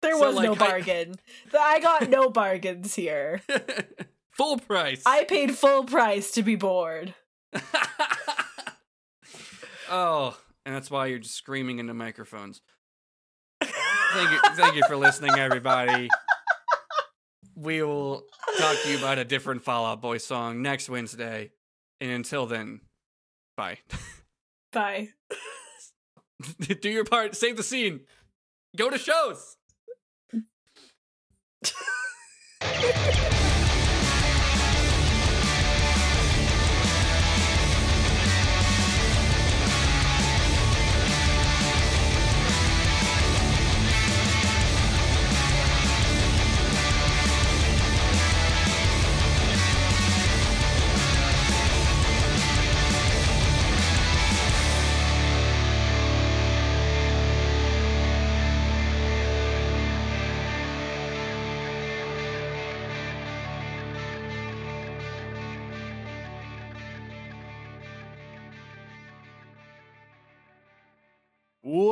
There 0.02 0.14
So, 0.14 0.28
was 0.28 0.36
no 0.44 0.52
like, 0.52 0.62
I- 0.62 0.68
bargain. 0.70 1.16
I 1.58 1.80
got 1.80 2.10
no 2.10 2.30
bargains 2.32 2.94
here. 2.94 3.42
Full 4.30 4.60
price. 4.60 5.02
I 5.08 5.24
paid 5.24 5.52
full 5.58 5.86
price 5.86 6.30
to 6.32 6.44
be 6.44 6.56
bored. 6.56 7.16
oh, 9.90 10.38
and 10.66 10.76
that's 10.76 10.92
why 10.92 11.08
you're 11.08 11.20
just 11.20 11.36
screaming 11.36 11.80
into 11.80 11.94
microphones. 11.94 12.62
Thank 13.62 14.32
you, 14.32 14.40
thank 14.56 14.76
you 14.76 14.84
for 14.88 14.96
listening, 14.96 15.38
everybody. 15.38 16.10
We 17.56 17.84
will 17.84 18.24
talk 18.58 18.78
to 18.84 18.92
you 18.92 18.98
about 18.98 19.18
a 19.18 19.26
different 19.26 19.64
Fall 19.64 19.86
Out 19.86 20.02
Boy 20.02 20.18
song 20.18 20.62
next 20.62 20.90
Wednesday. 20.90 21.52
And 22.00 22.12
until 22.12 22.46
then, 22.46 22.82
bye. 23.56 23.80
Bye. 24.72 25.10
Do 26.82 26.90
your 26.90 27.06
part. 27.06 27.36
Save 27.36 27.58
the 27.58 27.64
scene. 27.64 28.02
Go 28.76 28.90
to 28.90 28.98
shows. 28.98 29.58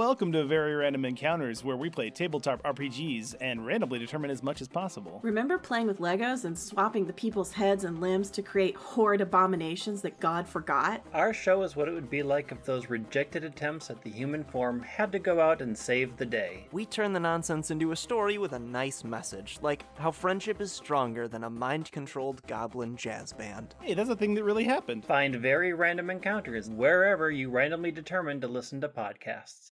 Welcome 0.06 0.32
to 0.34 0.46
Very 0.46 0.76
Random 0.76 1.04
Encounters, 1.04 1.64
where 1.64 1.76
we 1.76 1.90
play 1.90 2.12
tabletop 2.12 2.62
RPGs 2.62 3.34
and 3.42 3.66
randomly 3.66 3.98
determine 3.98 4.30
as 4.30 4.44
much 4.44 4.62
as 4.62 4.68
possible. 4.68 5.20
Remember 5.24 5.58
playing 5.58 5.88
with 5.88 5.98
Legos 5.98 6.46
and 6.46 6.56
swapping 6.56 7.08
the 7.08 7.14
people's 7.14 7.52
heads 7.54 7.86
and 7.86 8.00
limbs 8.00 8.30
to 8.30 8.44
create 8.44 8.76
horrid 8.76 9.20
abominations 9.20 10.04
that 10.04 10.20
God 10.20 10.48
forgot? 10.48 11.02
Our 11.12 11.34
show 11.34 11.64
is 11.64 11.76
what 11.76 11.88
it 11.88 11.96
would 11.96 12.12
be 12.12 12.22
like 12.22 12.52
if 12.52 12.64
those 12.64 12.88
rejected 12.88 13.44
attempts 13.44 13.90
at 13.90 14.04
the 14.04 14.12
human 14.12 14.44
form 14.44 14.80
had 14.84 15.12
to 15.12 15.18
go 15.18 15.42
out 15.42 15.60
and 15.60 15.76
save 15.76 16.18
the 16.18 16.26
day. 16.28 16.68
We 16.72 16.86
turn 16.86 17.12
the 17.12 17.20
nonsense 17.20 17.72
into 17.72 17.92
a 17.92 17.96
story 17.96 18.38
with 18.38 18.54
a 18.54 18.60
nice 18.60 19.04
message, 19.04 19.58
like 19.64 19.86
how 19.98 20.12
friendship 20.12 20.62
is 20.62 20.72
stronger 20.72 21.28
than 21.28 21.46
a 21.46 21.50
mind 21.50 21.92
controlled 21.92 22.46
goblin 22.46 22.96
jazz 22.96 23.34
band. 23.34 23.74
Hey, 23.82 23.96
that's 23.96 24.12
a 24.12 24.16
thing 24.16 24.36
that 24.36 24.44
really 24.44 24.66
happened. 24.66 25.04
Find 25.04 25.36
very 25.36 25.74
random 25.74 26.12
encounters 26.12 26.70
wherever 26.70 27.32
you 27.32 27.50
randomly 27.50 27.90
determine 27.90 28.40
to 28.42 28.48
listen 28.48 28.80
to 28.82 28.88
podcasts. 28.88 29.72